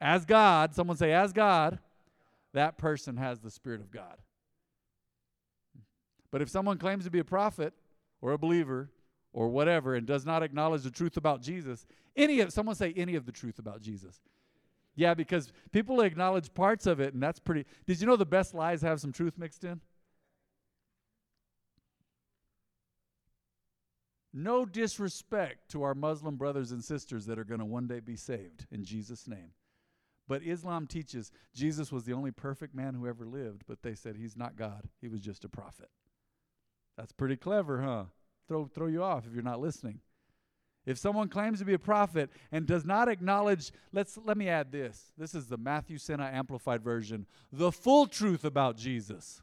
as 0.00 0.24
God, 0.24 0.74
someone 0.74 0.96
say, 0.96 1.12
as 1.12 1.32
God, 1.32 1.78
that 2.54 2.76
person 2.76 3.16
has 3.16 3.40
the 3.40 3.50
Spirit 3.50 3.80
of 3.80 3.90
God. 3.90 4.16
But 6.30 6.42
if 6.42 6.48
someone 6.48 6.78
claims 6.78 7.04
to 7.04 7.10
be 7.10 7.20
a 7.20 7.24
prophet 7.24 7.72
or 8.20 8.32
a 8.32 8.38
believer 8.38 8.90
or 9.32 9.48
whatever 9.48 9.94
and 9.94 10.06
does 10.06 10.26
not 10.26 10.42
acknowledge 10.42 10.82
the 10.82 10.90
truth 10.90 11.16
about 11.16 11.40
Jesus, 11.40 11.86
any 12.16 12.40
of 12.40 12.52
someone 12.52 12.74
say 12.74 12.92
any 12.96 13.14
of 13.14 13.26
the 13.26 13.32
truth 13.32 13.58
about 13.58 13.80
Jesus. 13.80 14.20
Yeah, 14.94 15.14
because 15.14 15.52
people 15.70 16.00
acknowledge 16.00 16.52
parts 16.52 16.86
of 16.86 17.00
it, 17.00 17.14
and 17.14 17.22
that's 17.22 17.38
pretty. 17.38 17.64
Did 17.86 18.00
you 18.00 18.06
know 18.06 18.16
the 18.16 18.26
best 18.26 18.54
lies 18.54 18.82
have 18.82 19.00
some 19.00 19.12
truth 19.12 19.38
mixed 19.38 19.64
in? 19.64 19.80
No 24.32 24.64
disrespect 24.64 25.70
to 25.70 25.82
our 25.82 25.94
Muslim 25.94 26.36
brothers 26.36 26.72
and 26.72 26.82
sisters 26.82 27.26
that 27.26 27.38
are 27.38 27.44
going 27.44 27.60
to 27.60 27.66
one 27.66 27.86
day 27.86 28.00
be 28.00 28.16
saved 28.16 28.66
in 28.70 28.84
Jesus' 28.84 29.28
name. 29.28 29.52
But 30.28 30.42
Islam 30.42 30.86
teaches 30.86 31.30
Jesus 31.54 31.92
was 31.92 32.04
the 32.04 32.14
only 32.14 32.30
perfect 32.30 32.74
man 32.74 32.94
who 32.94 33.06
ever 33.06 33.26
lived, 33.26 33.64
but 33.66 33.82
they 33.82 33.94
said 33.94 34.16
he's 34.16 34.36
not 34.36 34.56
God. 34.56 34.88
He 35.00 35.08
was 35.08 35.20
just 35.20 35.44
a 35.44 35.48
prophet. 35.48 35.90
That's 36.96 37.12
pretty 37.12 37.36
clever, 37.36 37.82
huh? 37.82 38.04
Throw, 38.48 38.66
throw 38.66 38.86
you 38.86 39.02
off 39.02 39.26
if 39.26 39.34
you're 39.34 39.42
not 39.42 39.60
listening. 39.60 40.00
If 40.84 40.98
someone 40.98 41.28
claims 41.28 41.60
to 41.60 41.64
be 41.64 41.74
a 41.74 41.78
prophet 41.78 42.30
and 42.50 42.66
does 42.66 42.84
not 42.84 43.08
acknowledge, 43.08 43.72
let's 43.92 44.18
let 44.24 44.36
me 44.36 44.48
add 44.48 44.72
this. 44.72 45.12
This 45.16 45.34
is 45.34 45.46
the 45.46 45.56
Matthew 45.56 45.98
Sena 45.98 46.30
amplified 46.32 46.82
version, 46.82 47.26
the 47.52 47.70
full 47.70 48.06
truth 48.06 48.44
about 48.44 48.76
Jesus. 48.76 49.42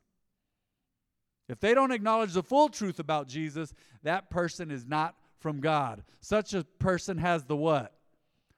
If 1.50 1.60
they 1.60 1.74
don't 1.74 1.92
acknowledge 1.92 2.34
the 2.34 2.44
full 2.44 2.70
truth 2.70 3.00
about 3.00 3.28
Jesus, 3.28 3.74
that 4.04 4.30
person 4.30 4.70
is 4.70 4.86
not 4.86 5.16
from 5.40 5.60
God. 5.60 6.04
Such 6.22 6.54
a 6.54 6.64
person 6.64 7.18
has 7.18 7.44
the 7.44 7.56
what? 7.56 7.96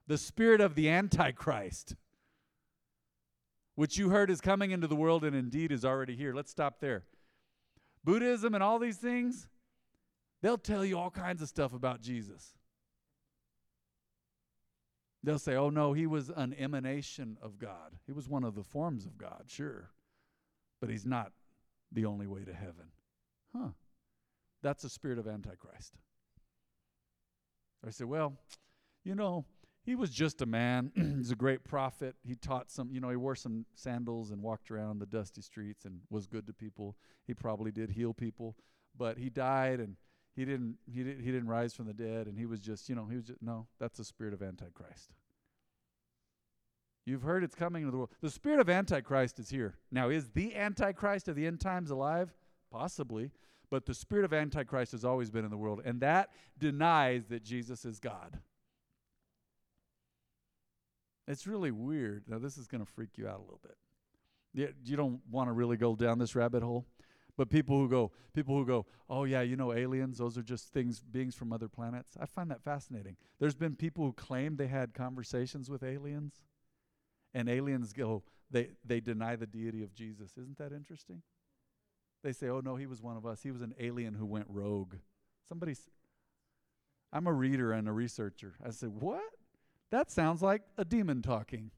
The 0.08 0.18
spirit 0.18 0.60
of 0.60 0.76
the 0.76 0.90
Antichrist, 0.90 1.96
which 3.76 3.98
you 3.98 4.10
heard 4.10 4.30
is 4.30 4.42
coming 4.42 4.72
into 4.72 4.88
the 4.88 4.96
world 4.96 5.24
and 5.24 5.34
indeed 5.34 5.72
is 5.72 5.86
already 5.86 6.18
here. 6.18 6.34
Let's 6.34 6.52
stop 6.52 6.82
there. 6.82 7.06
Buddhism 8.04 8.54
and 8.54 8.64
all 8.64 8.78
these 8.78 8.98
things, 8.98 9.48
they'll 10.42 10.58
tell 10.58 10.84
you 10.84 10.98
all 10.98 11.12
kinds 11.12 11.42
of 11.42 11.48
stuff 11.48 11.74
about 11.74 12.02
Jesus. 12.02 12.56
They'll 15.24 15.40
say, 15.40 15.56
oh 15.56 15.70
no, 15.70 15.94
he 15.94 16.08
was 16.08 16.30
an 16.36 16.54
emanation 16.56 17.38
of 17.42 17.58
God. 17.58 17.94
He 18.06 18.12
was 18.12 18.28
one 18.28 18.44
of 18.44 18.56
the 18.56 18.64
forms 18.64 19.06
of 19.06 19.18
God, 19.18 19.44
sure. 19.48 19.92
But 20.82 20.90
he's 20.90 21.06
not 21.06 21.32
the 21.92 22.06
only 22.06 22.28
way 22.28 22.44
to 22.44 22.54
heaven. 22.54 22.92
Huh. 23.56 23.70
That's 24.62 24.84
the 24.84 24.90
spirit 24.90 25.18
of 25.18 25.28
Antichrist. 25.28 25.96
I 27.86 27.90
said, 27.90 28.08
well, 28.08 28.34
you 29.04 29.16
know, 29.16 29.46
he 29.84 29.96
was 29.96 30.12
just 30.12 30.42
a 30.42 30.46
man. 30.46 30.92
He's 31.18 31.32
a 31.32 31.36
great 31.36 31.64
prophet. 31.64 32.16
He 32.24 32.36
taught 32.36 32.70
some, 32.70 32.92
you 32.92 33.00
know, 33.00 33.10
he 33.10 33.16
wore 33.16 33.36
some 33.36 33.66
sandals 33.74 34.32
and 34.32 34.42
walked 34.42 34.70
around 34.70 35.00
the 35.00 35.08
dusty 35.08 35.42
streets 35.42 35.86
and 35.86 36.02
was 36.10 36.28
good 36.28 36.46
to 36.48 36.54
people. 36.54 36.96
He 37.26 37.34
probably 37.34 37.72
did 37.72 37.90
heal 37.90 38.14
people, 38.14 38.56
but 38.96 39.18
he 39.18 39.30
died 39.30 39.80
and 39.80 39.96
he 40.36 40.46
didn't 40.46 40.78
he 40.86 41.04
didn't 41.04 41.22
he 41.22 41.32
didn't 41.32 41.48
rise 41.48 41.74
from 41.74 41.88
the 41.88 41.94
dead 41.94 42.28
and 42.28 42.38
he 42.38 42.46
was 42.46 42.60
just, 42.60 42.88
you 42.88 42.96
know, 42.96 43.08
he 43.10 43.16
was 43.16 43.26
just 43.26 43.42
no, 43.42 43.68
that's 43.80 43.98
the 43.98 44.06
spirit 44.06 44.34
of 44.34 44.44
antichrist. 44.44 45.10
You've 47.06 47.24
heard 47.24 47.44
it's 47.44 47.56
coming 47.56 47.82
into 47.84 47.92
the 47.92 47.98
world. 47.98 48.12
The 48.22 48.30
spirit 48.30 48.60
of 48.60 48.70
Antichrist 48.70 49.40
is 49.40 49.50
here. 49.50 49.76
Now, 49.92 50.10
is 50.10 50.30
the 50.30 50.56
Antichrist 50.56 51.28
of 51.28 51.36
the 51.36 51.48
end 51.48 51.60
times 51.60 51.90
alive? 51.90 52.34
Possibly. 52.72 53.32
But 53.70 53.86
the 53.86 53.94
spirit 53.94 54.26
of 54.26 54.34
Antichrist 54.34 54.92
has 54.92 55.06
always 55.06 55.32
been 55.32 55.46
in 55.46 55.50
the 55.50 55.58
world, 55.58 55.82
and 55.86 56.02
that 56.02 56.30
denies 56.60 57.28
that 57.30 57.44
Jesus 57.44 57.86
is 57.86 58.00
God. 58.00 58.40
It's 61.28 61.48
really 61.48 61.72
weird. 61.72 62.26
Now, 62.28 62.38
this 62.38 62.58
is 62.58 62.68
going 62.68 62.86
to 62.86 62.92
freak 62.92 63.18
you 63.18 63.28
out 63.28 63.38
a 63.38 63.42
little 63.42 63.62
bit. 63.64 64.76
You 64.84 64.98
don't 64.98 65.22
want 65.32 65.48
to 65.48 65.54
really 65.54 65.78
go 65.78 65.96
down 65.96 66.20
this 66.20 66.36
rabbit 66.36 66.62
hole, 66.62 66.86
But 67.38 67.50
people 67.50 67.78
who 67.78 67.90
go, 67.90 68.12
people 68.34 68.56
who 68.56 68.66
go, 68.66 68.86
oh 69.10 69.24
yeah, 69.24 69.42
you 69.42 69.56
know, 69.56 69.74
aliens, 69.74 70.18
those 70.18 70.38
are 70.38 70.44
just 70.44 70.72
things, 70.74 71.02
beings 71.02 71.36
from 71.36 71.54
other 71.54 71.68
planets. 71.68 72.18
I 72.20 72.26
find 72.26 72.52
that 72.52 72.62
fascinating. 72.62 73.16
There's 73.40 73.56
been 73.56 73.76
people 73.76 74.06
who 74.06 74.14
claim 74.14 74.58
they 74.58 74.68
had 74.68 74.94
conversations 74.94 75.70
with 75.70 75.84
aliens, 75.84 76.40
and 77.34 77.50
aliens 77.50 77.94
go, 77.94 78.24
they 78.50 78.70
they 78.86 79.00
deny 79.00 79.36
the 79.36 79.48
deity 79.48 79.84
of 79.84 79.94
Jesus. 79.94 80.32
Isn't 80.38 80.58
that 80.58 80.72
interesting? 80.74 81.22
They 82.24 82.34
say, 82.34 82.50
oh 82.50 82.62
no, 82.63 82.76
he 82.76 82.86
was 82.86 83.02
one 83.02 83.17
of 83.17 83.26
us. 83.26 83.41
He 83.41 83.52
was 83.52 83.62
an 83.62 83.74
alien 83.80 84.13
who 84.13 84.26
went 84.26 84.46
rogue. 84.50 84.96
Somebody's. 85.48 85.89
I'm 87.13 87.28
a 87.28 87.34
reader 87.34 87.74
and 87.74 87.89
a 87.89 87.91
researcher. 87.91 88.54
I 88.65 88.70
said, 88.70 88.89
what? 88.89 89.24
That 89.91 90.10
sounds 90.10 90.41
like 90.41 90.62
a 90.78 90.86
demon 90.86 91.22
talking. 91.22 91.72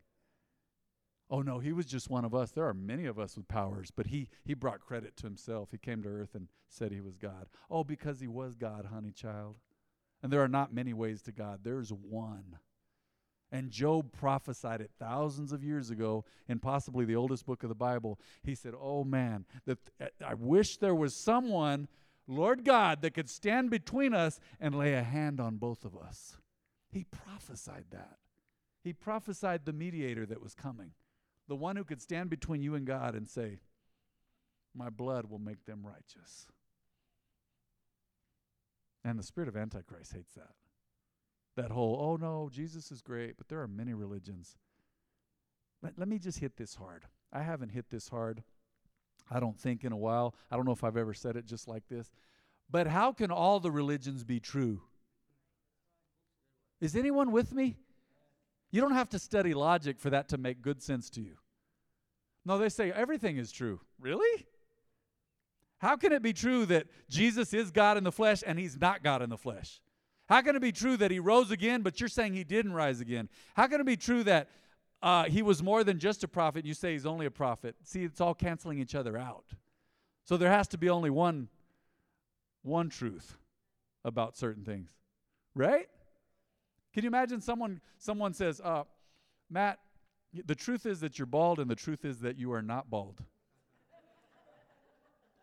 Oh 1.29 1.41
no, 1.41 1.59
he 1.59 1.71
was 1.71 1.85
just 1.85 2.09
one 2.09 2.25
of 2.25 2.35
us. 2.35 2.51
There 2.51 2.67
are 2.67 2.73
many 2.73 3.05
of 3.05 3.17
us 3.17 3.35
with 3.35 3.47
powers, 3.47 3.89
but 3.95 4.07
he 4.07 4.27
he 4.43 4.53
brought 4.53 4.81
credit 4.81 5.15
to 5.17 5.23
himself. 5.23 5.69
He 5.71 5.77
came 5.77 6.03
to 6.03 6.09
earth 6.09 6.35
and 6.35 6.47
said 6.69 6.91
he 6.91 7.01
was 7.01 7.17
God. 7.17 7.47
Oh, 7.71 7.83
because 7.83 8.19
he 8.19 8.27
was 8.27 8.55
God, 8.55 8.85
honey 8.85 9.11
child. 9.11 9.55
And 10.21 10.31
there 10.31 10.41
are 10.41 10.47
not 10.47 10.73
many 10.73 10.93
ways 10.93 11.21
to 11.23 11.31
God. 11.31 11.61
There's 11.63 11.89
one. 11.89 12.57
And 13.53 13.71
Job 13.71 14.11
prophesied 14.11 14.81
it 14.81 14.91
thousands 14.99 15.53
of 15.53 15.63
years 15.63 15.89
ago 15.89 16.25
in 16.49 16.59
possibly 16.59 17.05
the 17.05 17.15
oldest 17.15 17.45
book 17.45 17.63
of 17.63 17.69
the 17.69 17.75
Bible. 17.75 18.19
He 18.43 18.55
said, 18.55 18.73
"Oh 18.77 19.05
man, 19.05 19.45
that 19.65 19.77
uh, 20.01 20.07
I 20.25 20.33
wish 20.33 20.77
there 20.77 20.95
was 20.95 21.15
someone, 21.15 21.87
Lord 22.27 22.65
God, 22.65 23.01
that 23.01 23.13
could 23.13 23.29
stand 23.29 23.69
between 23.69 24.13
us 24.13 24.39
and 24.59 24.75
lay 24.75 24.93
a 24.95 25.03
hand 25.03 25.39
on 25.39 25.55
both 25.55 25.85
of 25.85 25.95
us." 25.95 26.35
He 26.91 27.05
prophesied 27.05 27.85
that. 27.91 28.17
He 28.83 28.91
prophesied 28.91 29.65
the 29.65 29.73
mediator 29.73 30.25
that 30.25 30.41
was 30.41 30.53
coming 30.53 30.91
the 31.47 31.55
one 31.55 31.75
who 31.75 31.83
could 31.83 32.01
stand 32.01 32.29
between 32.29 32.61
you 32.61 32.75
and 32.75 32.85
God 32.85 33.15
and 33.15 33.27
say, 33.27 33.59
My 34.73 34.89
blood 34.89 35.25
will 35.29 35.39
make 35.39 35.65
them 35.65 35.85
righteous. 35.85 36.47
And 39.03 39.19
the 39.19 39.23
spirit 39.23 39.49
of 39.49 39.57
Antichrist 39.57 40.13
hates 40.13 40.33
that. 40.35 40.53
That 41.55 41.71
whole, 41.71 41.97
oh 42.01 42.15
no, 42.15 42.49
Jesus 42.51 42.91
is 42.91 43.01
great, 43.01 43.37
but 43.37 43.47
there 43.47 43.61
are 43.61 43.67
many 43.67 43.93
religions. 43.93 44.57
Let, 45.81 45.99
let 45.99 46.07
me 46.07 46.17
just 46.17 46.39
hit 46.39 46.57
this 46.57 46.75
hard. 46.75 47.03
I 47.31 47.43
haven't 47.43 47.69
hit 47.69 47.89
this 47.89 48.09
hard, 48.09 48.43
I 49.29 49.39
don't 49.39 49.59
think, 49.59 49.83
in 49.83 49.91
a 49.91 49.97
while. 49.97 50.35
I 50.49 50.55
don't 50.55 50.65
know 50.65 50.71
if 50.71 50.83
I've 50.83 50.97
ever 50.97 51.13
said 51.13 51.35
it 51.35 51.45
just 51.45 51.67
like 51.67 51.87
this. 51.89 52.11
But 52.71 52.87
how 52.87 53.11
can 53.11 53.29
all 53.29 53.59
the 53.59 53.71
religions 53.71 54.23
be 54.23 54.39
true? 54.39 54.81
Is 56.81 56.95
anyone 56.95 57.31
with 57.31 57.53
me? 57.53 57.77
You 58.71 58.81
don't 58.81 58.93
have 58.93 59.09
to 59.09 59.19
study 59.19 59.53
logic 59.53 59.99
for 59.99 60.09
that 60.09 60.29
to 60.29 60.37
make 60.37 60.61
good 60.61 60.81
sense 60.81 61.09
to 61.11 61.21
you. 61.21 61.37
No, 62.45 62.57
they 62.57 62.69
say 62.69 62.91
everything 62.91 63.37
is 63.37 63.51
true. 63.51 63.79
Really? 63.99 64.47
How 65.77 65.95
can 65.97 66.11
it 66.11 66.21
be 66.21 66.33
true 66.33 66.65
that 66.67 66.87
Jesus 67.09 67.53
is 67.53 67.69
God 67.71 67.97
in 67.97 68.03
the 68.03 68.11
flesh 68.11 68.43
and 68.45 68.57
he's 68.57 68.79
not 68.79 69.03
God 69.03 69.21
in 69.21 69.29
the 69.29 69.37
flesh? 69.37 69.81
How 70.29 70.41
can 70.41 70.55
it 70.55 70.61
be 70.61 70.71
true 70.71 70.97
that 70.97 71.11
he 71.11 71.19
rose 71.19 71.51
again, 71.51 71.81
but 71.81 71.99
you're 71.99 72.09
saying 72.09 72.33
he 72.33 72.43
didn't 72.43 72.73
rise 72.73 73.01
again? 73.01 73.29
How 73.55 73.67
can 73.67 73.81
it 73.81 73.85
be 73.85 73.97
true 73.97 74.23
that 74.23 74.49
uh, 75.01 75.25
he 75.25 75.41
was 75.41 75.61
more 75.61 75.83
than 75.83 75.99
just 75.99 76.23
a 76.23 76.27
prophet 76.27 76.65
you 76.65 76.73
say 76.73 76.93
he's 76.93 77.05
only 77.05 77.25
a 77.25 77.31
prophet? 77.31 77.75
See, 77.83 78.03
it's 78.03 78.21
all 78.21 78.33
canceling 78.33 78.79
each 78.79 78.95
other 78.95 79.17
out. 79.17 79.45
So 80.23 80.37
there 80.37 80.49
has 80.49 80.67
to 80.69 80.77
be 80.77 80.89
only 80.89 81.09
one, 81.09 81.49
one 82.61 82.89
truth 82.89 83.35
about 84.05 84.37
certain 84.37 84.63
things, 84.63 84.89
right? 85.53 85.87
Can 86.93 87.03
you 87.03 87.07
imagine 87.07 87.41
someone 87.41 87.81
someone 87.97 88.33
says, 88.33 88.61
uh, 88.63 88.83
Matt, 89.49 89.79
the 90.45 90.55
truth 90.55 90.85
is 90.85 90.99
that 91.01 91.19
you're 91.19 91.25
bald, 91.25 91.59
and 91.59 91.69
the 91.69 91.75
truth 91.75 92.05
is 92.05 92.19
that 92.19 92.37
you 92.37 92.53
are 92.53 92.61
not 92.61 92.89
bald. 92.89 93.21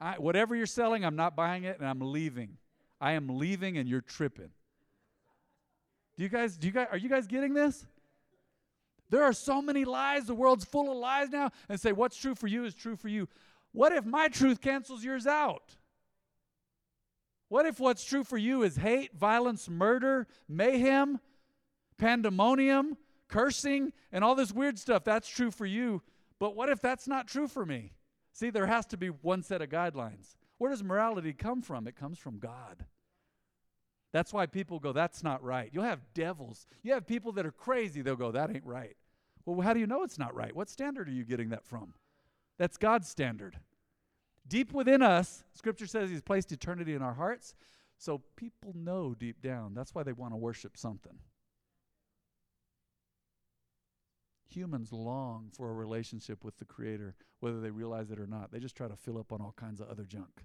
I, 0.01 0.15
whatever 0.15 0.57
you're 0.57 0.67
selling, 0.67 1.05
I'm 1.05 1.17
not 1.17 1.37
buying 1.37 1.65
it, 1.65 1.79
and 1.79 1.87
I'm 1.87 2.01
leaving. 2.01 2.57
I 3.01 3.13
am 3.13 3.39
leaving, 3.39 3.77
and 3.77 3.89
you're 3.89 4.01
tripping. 4.01 4.51
Do 6.21 6.25
you 6.25 6.29
guys? 6.29 6.59
Do 6.59 6.67
you 6.67 6.73
guys? 6.75 6.89
Are 6.93 6.99
you 6.99 7.09
guys 7.09 7.27
getting 7.27 7.55
this? 7.55 7.87
There 9.09 9.23
are 9.23 9.33
so 9.33 9.63
many 9.63 9.87
lies. 9.87 10.27
The 10.27 10.35
world's 10.35 10.67
full 10.67 10.93
of 10.93 10.99
lies 10.99 11.31
now, 11.31 11.51
and 11.67 11.81
say 11.81 11.93
what's 11.93 12.15
true 12.15 12.35
for 12.35 12.47
you 12.47 12.67
is 12.67 12.75
true 12.75 12.95
for 12.95 13.09
you. 13.09 13.27
What 13.73 13.93
if 13.93 14.05
my 14.05 14.29
truth 14.29 14.61
cancels 14.61 15.03
yours 15.03 15.27
out? 15.27 15.79
What 17.49 17.65
if 17.65 17.81
what's 17.81 18.05
true 18.05 18.23
for 18.23 18.37
you 18.37 18.63
is 18.65 18.77
hate, 18.77 19.17
violence, 19.17 19.71
murder, 19.71 20.27
mayhem, 20.47 21.21
pandemonium, 21.97 22.99
cursing, 23.27 23.91
and 24.13 24.23
all 24.23 24.35
this 24.35 24.53
weird 24.53 24.79
stuff. 24.79 25.05
That's 25.05 25.27
true 25.27 25.51
for 25.51 25.65
you. 25.65 26.03
But 26.39 26.55
what 26.55 26.69
if 26.69 26.83
that's 26.83 27.09
not 27.09 27.29
true 27.29 27.49
for 27.49 27.65
me? 27.65 27.95
See, 28.35 28.51
there 28.51 28.67
has 28.67 28.85
to 28.89 28.99
be 28.99 29.09
one 29.09 29.43
set 29.43 29.63
of 29.63 29.71
guidelines. 29.71 30.37
Where 30.59 30.71
does 30.71 30.83
morality 30.83 31.33
come 31.33 31.63
from? 31.63 31.89
It 31.89 31.97
comes 31.97 32.19
from 32.19 32.41
God. 32.41 32.85
That's 34.13 34.33
why 34.33 34.47
people 34.47 34.81
go, 34.81 34.93
that's 34.93 35.23
not 35.23 35.43
right. 35.43 35.71
You'll 35.73 35.85
have 35.85 36.01
devils. 36.15 36.67
You 36.83 36.93
have 36.95 37.07
people 37.07 37.33
that 37.33 37.47
are 37.47 37.53
crazy, 37.53 38.03
they'll 38.03 38.17
go, 38.17 38.33
that 38.33 38.51
ain't 38.51 38.65
right. 38.65 38.97
Well, 39.47 39.61
how 39.61 39.73
do 39.73 39.81
you 39.81 39.87
know 39.87 40.03
it's 40.03 40.19
not 40.19 40.35
right? 40.35 40.55
What 40.55 40.69
standard 40.69 41.09
are 41.09 41.13
you 41.13 41.25
getting 41.25 41.51
that 41.51 41.65
from? 41.65 41.95
That's 42.59 42.77
God's 42.77 43.09
standard. 43.09 43.59
Deep 44.47 44.73
within 44.73 45.03
us, 45.03 45.45
Scripture 45.55 45.87
says 45.87 46.11
He's 46.11 46.23
placed 46.23 46.53
eternity 46.53 46.95
in 46.95 47.03
our 47.03 47.15
hearts. 47.15 47.55
So 47.99 48.23
people 48.37 48.73
know 48.75 49.15
deep 49.19 49.43
down. 49.43 49.75
That's 49.75 49.95
why 49.95 50.03
they 50.03 50.13
want 50.13 50.33
to 50.33 50.37
worship 50.37 50.77
something. 50.77 51.19
Humans 54.49 54.93
long 54.93 55.51
for 55.55 55.71
a 55.71 55.75
relationship 55.75 56.43
with 56.43 56.57
the 56.59 56.65
Creator, 56.65 57.15
whether 57.41 57.61
they 57.61 57.71
realize 57.71 58.11
it 58.11 58.19
or 58.19 58.27
not. 58.27 58.51
They 58.51 58.59
just 58.59 58.75
try 58.75 58.89
to 58.89 58.97
fill 58.97 59.19
up 59.19 59.33
on 59.33 59.41
all 59.41 59.55
kinds 59.57 59.81
of 59.81 59.89
other 59.89 60.05
junk. 60.05 60.45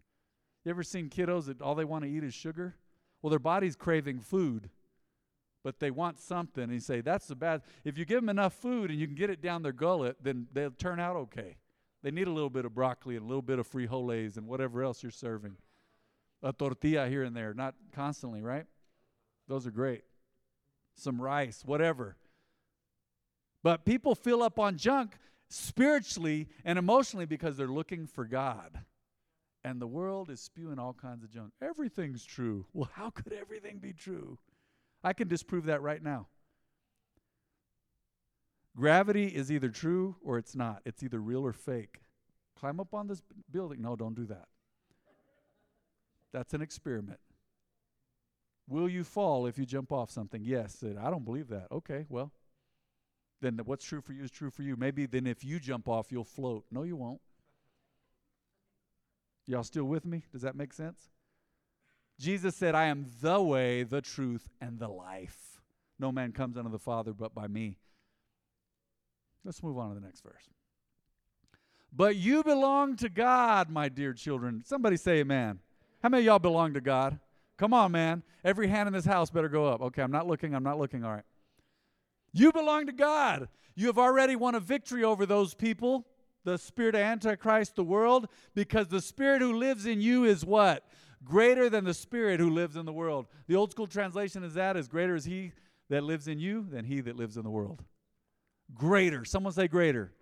You 0.64 0.72
ever 0.72 0.84
seen 0.84 1.10
kiddos 1.10 1.46
that 1.46 1.62
all 1.62 1.76
they 1.76 1.86
want 1.86 2.04
to 2.04 2.10
eat 2.10 2.24
is 2.24 2.34
sugar? 2.34 2.76
Well, 3.26 3.32
their 3.32 3.40
body's 3.40 3.76
craving 3.76 4.20
food, 4.20 4.70
but 5.64 5.80
they 5.80 5.90
want 5.90 6.20
something. 6.20 6.66
And 6.66 6.74
you 6.74 6.80
say, 6.80 7.02
that's 7.02 7.26
the 7.26 7.36
bad. 7.36 7.64
If 7.84 7.98
you 7.98 8.06
give 8.06 8.22
them 8.22 8.30
enough 8.30 8.54
food 8.54 8.92
and 8.92 9.00
you 9.00 9.08
can 9.08 9.16
get 9.16 9.32
it 9.32 9.42
down 9.42 9.64
their 9.64 9.72
gullet, 9.72 10.18
then 10.22 10.46
they'll 10.54 10.70
turn 10.70 11.00
out 11.00 11.16
okay. 11.16 11.58
They 12.04 12.12
need 12.12 12.28
a 12.28 12.32
little 12.32 12.52
bit 12.52 12.66
of 12.66 12.76
broccoli 12.76 13.16
and 13.16 13.26
a 13.26 13.28
little 13.28 13.42
bit 13.42 13.58
of 13.58 13.68
frijoles 13.68 14.38
and 14.38 14.46
whatever 14.46 14.84
else 14.84 15.02
you're 15.02 15.12
serving. 15.12 15.58
A 16.44 16.54
tortilla 16.54 17.10
here 17.10 17.24
and 17.24 17.36
there, 17.36 17.56
not 17.56 17.74
constantly, 17.96 18.44
right? 18.44 18.68
Those 19.48 19.66
are 19.66 19.72
great. 19.72 20.04
Some 20.94 21.20
rice, 21.20 21.64
whatever. 21.66 22.18
But 23.64 23.86
people 23.86 24.14
fill 24.14 24.44
up 24.44 24.60
on 24.60 24.78
junk 24.78 25.18
spiritually 25.50 26.48
and 26.64 26.78
emotionally 26.78 27.26
because 27.26 27.58
they're 27.58 27.66
looking 27.66 28.06
for 28.06 28.26
God. 28.26 28.82
And 29.66 29.82
the 29.82 29.88
world 29.88 30.30
is 30.30 30.40
spewing 30.40 30.78
all 30.78 30.94
kinds 30.94 31.24
of 31.24 31.32
junk. 31.32 31.52
Everything's 31.60 32.24
true. 32.24 32.68
Well, 32.74 32.90
how 32.94 33.10
could 33.10 33.34
everything 33.34 33.80
be 33.80 33.94
true? 33.94 34.38
I 35.04 35.14
can 35.14 35.28
disprove 35.28 35.66
that 35.66 35.82
right 35.82 36.04
now. 36.04 36.28
Gravity 38.78 39.26
is 39.26 39.52
either 39.52 39.70
true 39.70 40.18
or 40.24 40.38
it's 40.38 40.56
not. 40.56 40.84
It's 40.86 41.02
either 41.02 41.20
real 41.20 41.44
or 41.44 41.52
fake. 41.52 42.02
Climb 42.60 42.80
up 42.80 42.94
on 42.94 43.08
this 43.08 43.24
building. 43.52 43.82
No, 43.82 43.96
don't 43.96 44.14
do 44.14 44.26
that. 44.26 44.46
That's 46.32 46.54
an 46.54 46.62
experiment. 46.62 47.20
Will 48.68 48.88
you 48.88 49.04
fall 49.04 49.48
if 49.48 49.58
you 49.58 49.66
jump 49.66 49.92
off 49.92 50.12
something? 50.12 50.44
Yes. 50.44 50.84
I 50.84 51.10
don't 51.10 51.26
believe 51.26 51.48
that. 51.48 51.68
Okay, 51.72 52.06
well, 52.08 52.32
then 53.42 53.60
what's 53.66 53.86
true 53.86 54.02
for 54.02 54.14
you 54.14 54.24
is 54.26 54.32
true 54.32 54.52
for 54.52 54.62
you. 54.62 54.76
Maybe 54.76 55.08
then 55.08 55.26
if 55.26 55.44
you 55.44 55.60
jump 55.60 55.88
off, 55.88 56.12
you'll 56.12 56.24
float. 56.24 56.66
No, 56.70 56.84
you 56.84 56.96
won't. 56.96 57.22
Y'all 59.48 59.64
still 59.64 59.86
with 59.86 60.06
me? 60.06 60.24
Does 60.32 60.42
that 60.42 60.56
make 60.56 60.74
sense? 60.74 61.10
Jesus 62.20 62.56
said, 62.56 62.76
I 62.76 62.86
am 62.86 63.08
the 63.22 63.42
way, 63.42 63.84
the 63.84 64.02
truth, 64.02 64.50
and 64.62 64.80
the 64.80 64.88
life. 64.88 65.62
No 66.00 66.12
man 66.12 66.32
comes 66.32 66.58
unto 66.58 66.72
the 66.72 66.80
Father 66.80 67.14
but 67.14 67.34
by 67.34 67.48
me. 67.48 67.78
Let's 69.44 69.62
move 69.62 69.78
on 69.78 69.90
to 69.90 69.96
the 69.96 70.06
next 70.06 70.22
verse. 70.22 70.50
But 71.94 72.16
you 72.16 72.44
belong 72.44 72.96
to 72.98 73.10
God, 73.10 73.70
my 73.70 73.90
dear 73.90 74.14
children. 74.14 74.64
Somebody 74.66 74.98
say 74.98 75.20
amen. 75.20 75.60
How 76.02 76.10
many 76.10 76.24
y'all 76.24 76.40
belong 76.40 76.74
to 76.74 76.82
God? 76.82 77.20
Come 77.58 77.74
on, 77.74 77.92
man. 77.92 78.24
Every 78.44 78.68
hand 78.68 78.88
in 78.88 78.94
this 78.94 79.06
house 79.06 79.30
better 79.30 79.48
go 79.48 79.66
up. 79.66 79.82
Okay, 79.82 80.02
I'm 80.02 80.12
not 80.12 80.28
looking. 80.28 80.54
I'm 80.54 80.64
not 80.64 80.78
looking. 80.78 81.06
All 81.06 81.12
right. 81.12 81.24
You 82.34 82.52
belong 82.52 82.88
to 82.88 82.92
God. 82.92 83.48
You 83.76 83.88
have 83.88 83.98
already 83.98 84.36
won 84.36 84.56
a 84.56 84.60
victory 84.60 85.04
over 85.04 85.26
those 85.26 85.54
people, 85.54 86.06
the 86.46 86.58
spirit 86.58 86.96
of 86.96 87.02
Antichrist, 87.02 87.76
the 87.76 87.84
world, 87.84 88.30
because 88.54 88.88
the 88.88 89.02
spirit 89.02 89.42
who 89.42 89.58
lives 89.58 89.86
in 89.86 90.00
you 90.00 90.24
is 90.24 90.46
what? 90.46 90.88
Greater 91.26 91.70
than 91.70 91.84
the 91.84 91.94
spirit 91.94 92.40
who 92.40 92.50
lives 92.50 92.78
in 92.78 92.86
the 92.86 92.94
world. 92.94 93.26
The 93.48 93.56
old 93.56 93.72
school 93.72 93.88
translation 93.88 94.44
is 94.44 94.54
that 94.54 94.78
as 94.78 94.88
greater 94.88 95.16
is 95.16 95.26
he 95.26 95.52
that 95.90 96.04
lives 96.04 96.28
in 96.28 96.40
you 96.40 96.66
than 96.70 96.86
he 96.86 97.02
that 97.02 97.18
lives 97.18 97.36
in 97.36 97.44
the 97.44 97.50
world. 97.50 97.84
Greater. 98.74 99.26
Someone 99.26 99.54
say 99.54 99.68
greater. 99.68 100.14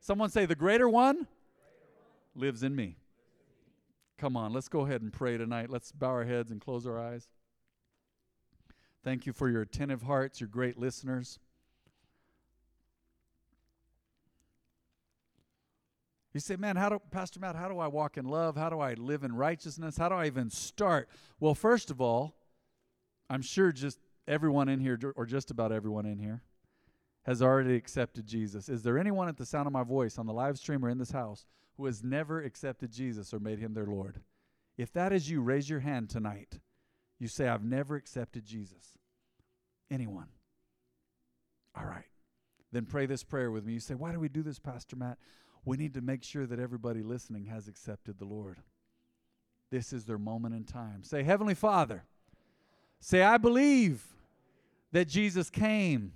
Someone 0.00 0.30
say 0.30 0.46
the 0.46 0.54
greater 0.54 0.88
one 0.88 1.26
lives 2.34 2.62
in 2.62 2.74
me. 2.74 2.96
Come 4.16 4.36
on, 4.36 4.52
let's 4.52 4.68
go 4.68 4.80
ahead 4.80 5.02
and 5.02 5.12
pray 5.12 5.36
tonight. 5.36 5.70
Let's 5.70 5.90
bow 5.92 6.08
our 6.08 6.24
heads 6.24 6.50
and 6.50 6.60
close 6.60 6.86
our 6.86 7.00
eyes. 7.00 7.28
Thank 9.02 9.26
you 9.26 9.32
for 9.32 9.50
your 9.50 9.62
attentive 9.62 10.02
hearts, 10.02 10.40
your 10.40 10.48
great 10.48 10.78
listeners. 10.78 11.38
You 16.34 16.40
say, 16.40 16.56
man, 16.56 16.74
how 16.74 16.88
do, 16.88 17.00
Pastor 17.12 17.38
Matt, 17.38 17.54
how 17.54 17.68
do 17.68 17.78
I 17.78 17.86
walk 17.86 18.16
in 18.18 18.24
love? 18.24 18.56
How 18.56 18.68
do 18.68 18.80
I 18.80 18.94
live 18.94 19.22
in 19.22 19.36
righteousness? 19.36 19.96
How 19.96 20.08
do 20.08 20.16
I 20.16 20.26
even 20.26 20.50
start? 20.50 21.08
Well, 21.38 21.54
first 21.54 21.92
of 21.92 22.00
all, 22.00 22.34
I'm 23.30 23.40
sure 23.40 23.70
just 23.70 24.00
everyone 24.26 24.68
in 24.68 24.80
here, 24.80 24.98
or 25.14 25.26
just 25.26 25.52
about 25.52 25.70
everyone 25.70 26.06
in 26.06 26.18
here, 26.18 26.42
has 27.22 27.40
already 27.40 27.76
accepted 27.76 28.26
Jesus. 28.26 28.68
Is 28.68 28.82
there 28.82 28.98
anyone 28.98 29.28
at 29.28 29.36
the 29.36 29.46
sound 29.46 29.68
of 29.68 29.72
my 29.72 29.84
voice 29.84 30.18
on 30.18 30.26
the 30.26 30.32
live 30.32 30.58
stream 30.58 30.84
or 30.84 30.88
in 30.88 30.98
this 30.98 31.12
house 31.12 31.46
who 31.76 31.86
has 31.86 32.02
never 32.02 32.42
accepted 32.42 32.90
Jesus 32.90 33.32
or 33.32 33.38
made 33.38 33.60
him 33.60 33.72
their 33.72 33.86
Lord? 33.86 34.20
If 34.76 34.92
that 34.94 35.12
is 35.12 35.30
you, 35.30 35.40
raise 35.40 35.70
your 35.70 35.80
hand 35.80 36.10
tonight. 36.10 36.58
You 37.20 37.28
say, 37.28 37.46
I've 37.46 37.64
never 37.64 37.94
accepted 37.94 38.44
Jesus. 38.44 38.98
Anyone? 39.88 40.28
All 41.76 41.86
right. 41.86 42.04
Then 42.72 42.86
pray 42.86 43.06
this 43.06 43.22
prayer 43.22 43.52
with 43.52 43.64
me. 43.64 43.74
You 43.74 43.80
say, 43.80 43.94
Why 43.94 44.10
do 44.10 44.18
we 44.18 44.28
do 44.28 44.42
this, 44.42 44.58
Pastor 44.58 44.96
Matt? 44.96 45.16
We 45.64 45.76
need 45.76 45.94
to 45.94 46.00
make 46.00 46.22
sure 46.22 46.46
that 46.46 46.58
everybody 46.58 47.02
listening 47.02 47.46
has 47.46 47.68
accepted 47.68 48.18
the 48.18 48.24
Lord. 48.24 48.58
This 49.70 49.92
is 49.92 50.04
their 50.04 50.18
moment 50.18 50.54
in 50.54 50.64
time. 50.64 51.02
Say, 51.02 51.22
Heavenly 51.22 51.54
Father, 51.54 52.04
say, 53.00 53.22
I 53.22 53.38
believe 53.38 54.04
that 54.92 55.08
Jesus 55.08 55.50
came 55.50 56.12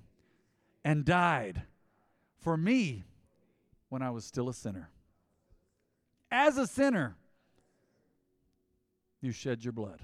and 0.84 1.04
died 1.04 1.62
for 2.40 2.56
me 2.56 3.04
when 3.88 4.02
I 4.02 4.10
was 4.10 4.24
still 4.24 4.48
a 4.48 4.54
sinner. 4.54 4.90
As 6.30 6.58
a 6.58 6.66
sinner, 6.66 7.16
you 9.20 9.32
shed 9.32 9.64
your 9.64 9.72
blood. 9.72 10.00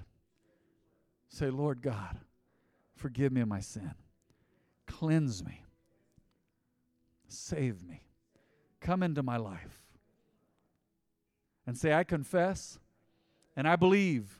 Say, 1.29 1.49
Lord 1.49 1.81
God, 1.81 2.17
forgive 2.95 3.31
me 3.31 3.41
of 3.41 3.47
my 3.47 3.59
sin. 3.59 3.93
Cleanse 4.87 5.43
me. 5.43 5.63
Save 7.27 7.83
me. 7.83 8.01
Come 8.81 9.03
into 9.03 9.23
my 9.23 9.37
life. 9.37 9.81
And 11.67 11.77
say, 11.77 11.93
I 11.93 12.03
confess 12.03 12.77
and 13.55 13.67
I 13.67 13.75
believe 13.75 14.39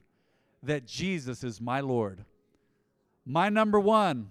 that 0.61 0.85
Jesus 0.85 1.43
is 1.43 1.61
my 1.61 1.79
Lord, 1.79 2.25
my 3.25 3.49
number 3.49 3.79
one, 3.79 4.29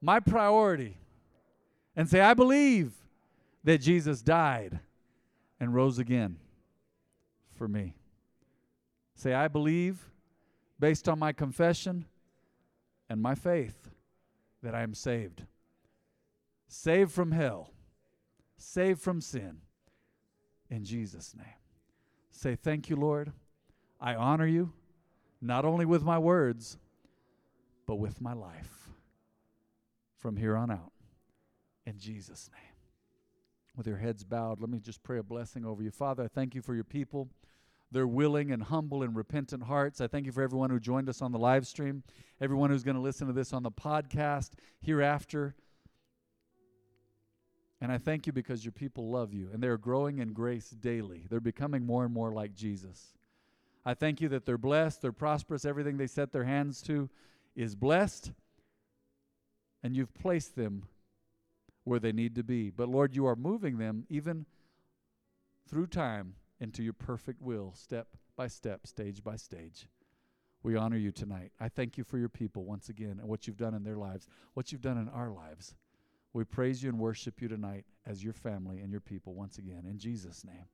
my 0.00 0.18
priority. 0.18 0.96
And 1.94 2.08
say, 2.08 2.20
I 2.20 2.34
believe 2.34 2.92
that 3.64 3.78
Jesus 3.78 4.22
died 4.22 4.80
and 5.60 5.74
rose 5.74 5.98
again 5.98 6.36
for 7.52 7.68
me. 7.68 7.94
Say, 9.14 9.34
I 9.34 9.46
believe, 9.46 10.10
based 10.80 11.08
on 11.08 11.18
my 11.18 11.32
confession 11.32 12.06
and 13.08 13.20
my 13.22 13.34
faith, 13.34 13.90
that 14.62 14.74
I 14.74 14.82
am 14.82 14.94
saved. 14.94 15.44
Saved 16.66 17.12
from 17.12 17.30
hell, 17.30 17.70
saved 18.62 19.00
from 19.00 19.20
sin. 19.20 19.58
In 20.70 20.84
Jesus' 20.84 21.34
name. 21.36 21.46
Say, 22.30 22.56
Thank 22.56 22.88
you, 22.88 22.96
Lord. 22.96 23.32
I 24.00 24.14
honor 24.14 24.46
you, 24.46 24.72
not 25.40 25.64
only 25.64 25.84
with 25.84 26.02
my 26.02 26.18
words, 26.18 26.78
but 27.86 27.96
with 27.96 28.20
my 28.20 28.32
life 28.32 28.88
from 30.18 30.36
here 30.36 30.56
on 30.56 30.70
out. 30.70 30.92
In 31.86 31.98
Jesus' 31.98 32.50
name. 32.52 32.62
With 33.76 33.86
your 33.86 33.96
heads 33.96 34.24
bowed, 34.24 34.60
let 34.60 34.70
me 34.70 34.80
just 34.80 35.02
pray 35.02 35.18
a 35.18 35.22
blessing 35.22 35.64
over 35.64 35.82
you. 35.82 35.90
Father, 35.90 36.24
I 36.24 36.28
thank 36.28 36.54
you 36.54 36.62
for 36.62 36.74
your 36.74 36.84
people 36.84 37.28
their 37.92 38.06
willing 38.06 38.50
and 38.50 38.64
humble 38.64 39.02
and 39.02 39.14
repentant 39.14 39.64
hearts. 39.64 40.00
I 40.00 40.06
thank 40.06 40.26
you 40.26 40.32
for 40.32 40.42
everyone 40.42 40.70
who 40.70 40.80
joined 40.80 41.08
us 41.08 41.22
on 41.22 41.30
the 41.30 41.38
live 41.38 41.66
stream, 41.66 42.02
everyone 42.40 42.70
who's 42.70 42.82
going 42.82 42.96
to 42.96 43.02
listen 43.02 43.26
to 43.26 43.32
this 43.32 43.52
on 43.52 43.62
the 43.62 43.70
podcast 43.70 44.52
hereafter. 44.80 45.54
And 47.82 47.90
I 47.90 47.98
thank 47.98 48.28
you 48.28 48.32
because 48.32 48.64
your 48.64 48.70
people 48.70 49.10
love 49.10 49.34
you 49.34 49.50
and 49.52 49.60
they're 49.60 49.76
growing 49.76 50.18
in 50.18 50.32
grace 50.32 50.70
daily. 50.70 51.24
They're 51.28 51.40
becoming 51.40 51.84
more 51.84 52.04
and 52.04 52.14
more 52.14 52.30
like 52.30 52.54
Jesus. 52.54 53.14
I 53.84 53.94
thank 53.94 54.20
you 54.20 54.28
that 54.28 54.46
they're 54.46 54.56
blessed, 54.56 55.02
they're 55.02 55.10
prosperous, 55.10 55.64
everything 55.64 55.96
they 55.96 56.06
set 56.06 56.30
their 56.30 56.44
hands 56.44 56.80
to 56.82 57.10
is 57.56 57.74
blessed, 57.74 58.30
and 59.82 59.96
you've 59.96 60.14
placed 60.14 60.54
them 60.54 60.84
where 61.82 61.98
they 61.98 62.12
need 62.12 62.36
to 62.36 62.44
be. 62.44 62.70
But 62.70 62.88
Lord, 62.88 63.16
you 63.16 63.26
are 63.26 63.34
moving 63.34 63.78
them 63.78 64.06
even 64.08 64.46
through 65.68 65.88
time 65.88 66.34
into 66.60 66.84
your 66.84 66.92
perfect 66.92 67.42
will, 67.42 67.74
step 67.74 68.06
by 68.36 68.46
step, 68.46 68.86
stage 68.86 69.24
by 69.24 69.34
stage. 69.34 69.88
We 70.62 70.76
honor 70.76 70.98
you 70.98 71.10
tonight. 71.10 71.50
I 71.58 71.68
thank 71.68 71.98
you 71.98 72.04
for 72.04 72.16
your 72.16 72.28
people 72.28 72.62
once 72.62 72.88
again 72.88 73.18
and 73.18 73.26
what 73.26 73.48
you've 73.48 73.56
done 73.56 73.74
in 73.74 73.82
their 73.82 73.96
lives, 73.96 74.28
what 74.54 74.70
you've 74.70 74.82
done 74.82 74.98
in 74.98 75.08
our 75.08 75.30
lives. 75.32 75.74
We 76.32 76.44
praise 76.44 76.82
you 76.82 76.88
and 76.88 76.98
worship 76.98 77.42
you 77.42 77.48
tonight 77.48 77.84
as 78.06 78.24
your 78.24 78.32
family 78.32 78.80
and 78.80 78.90
your 78.90 79.00
people 79.00 79.34
once 79.34 79.58
again. 79.58 79.84
In 79.88 79.98
Jesus' 79.98 80.44
name. 80.44 80.66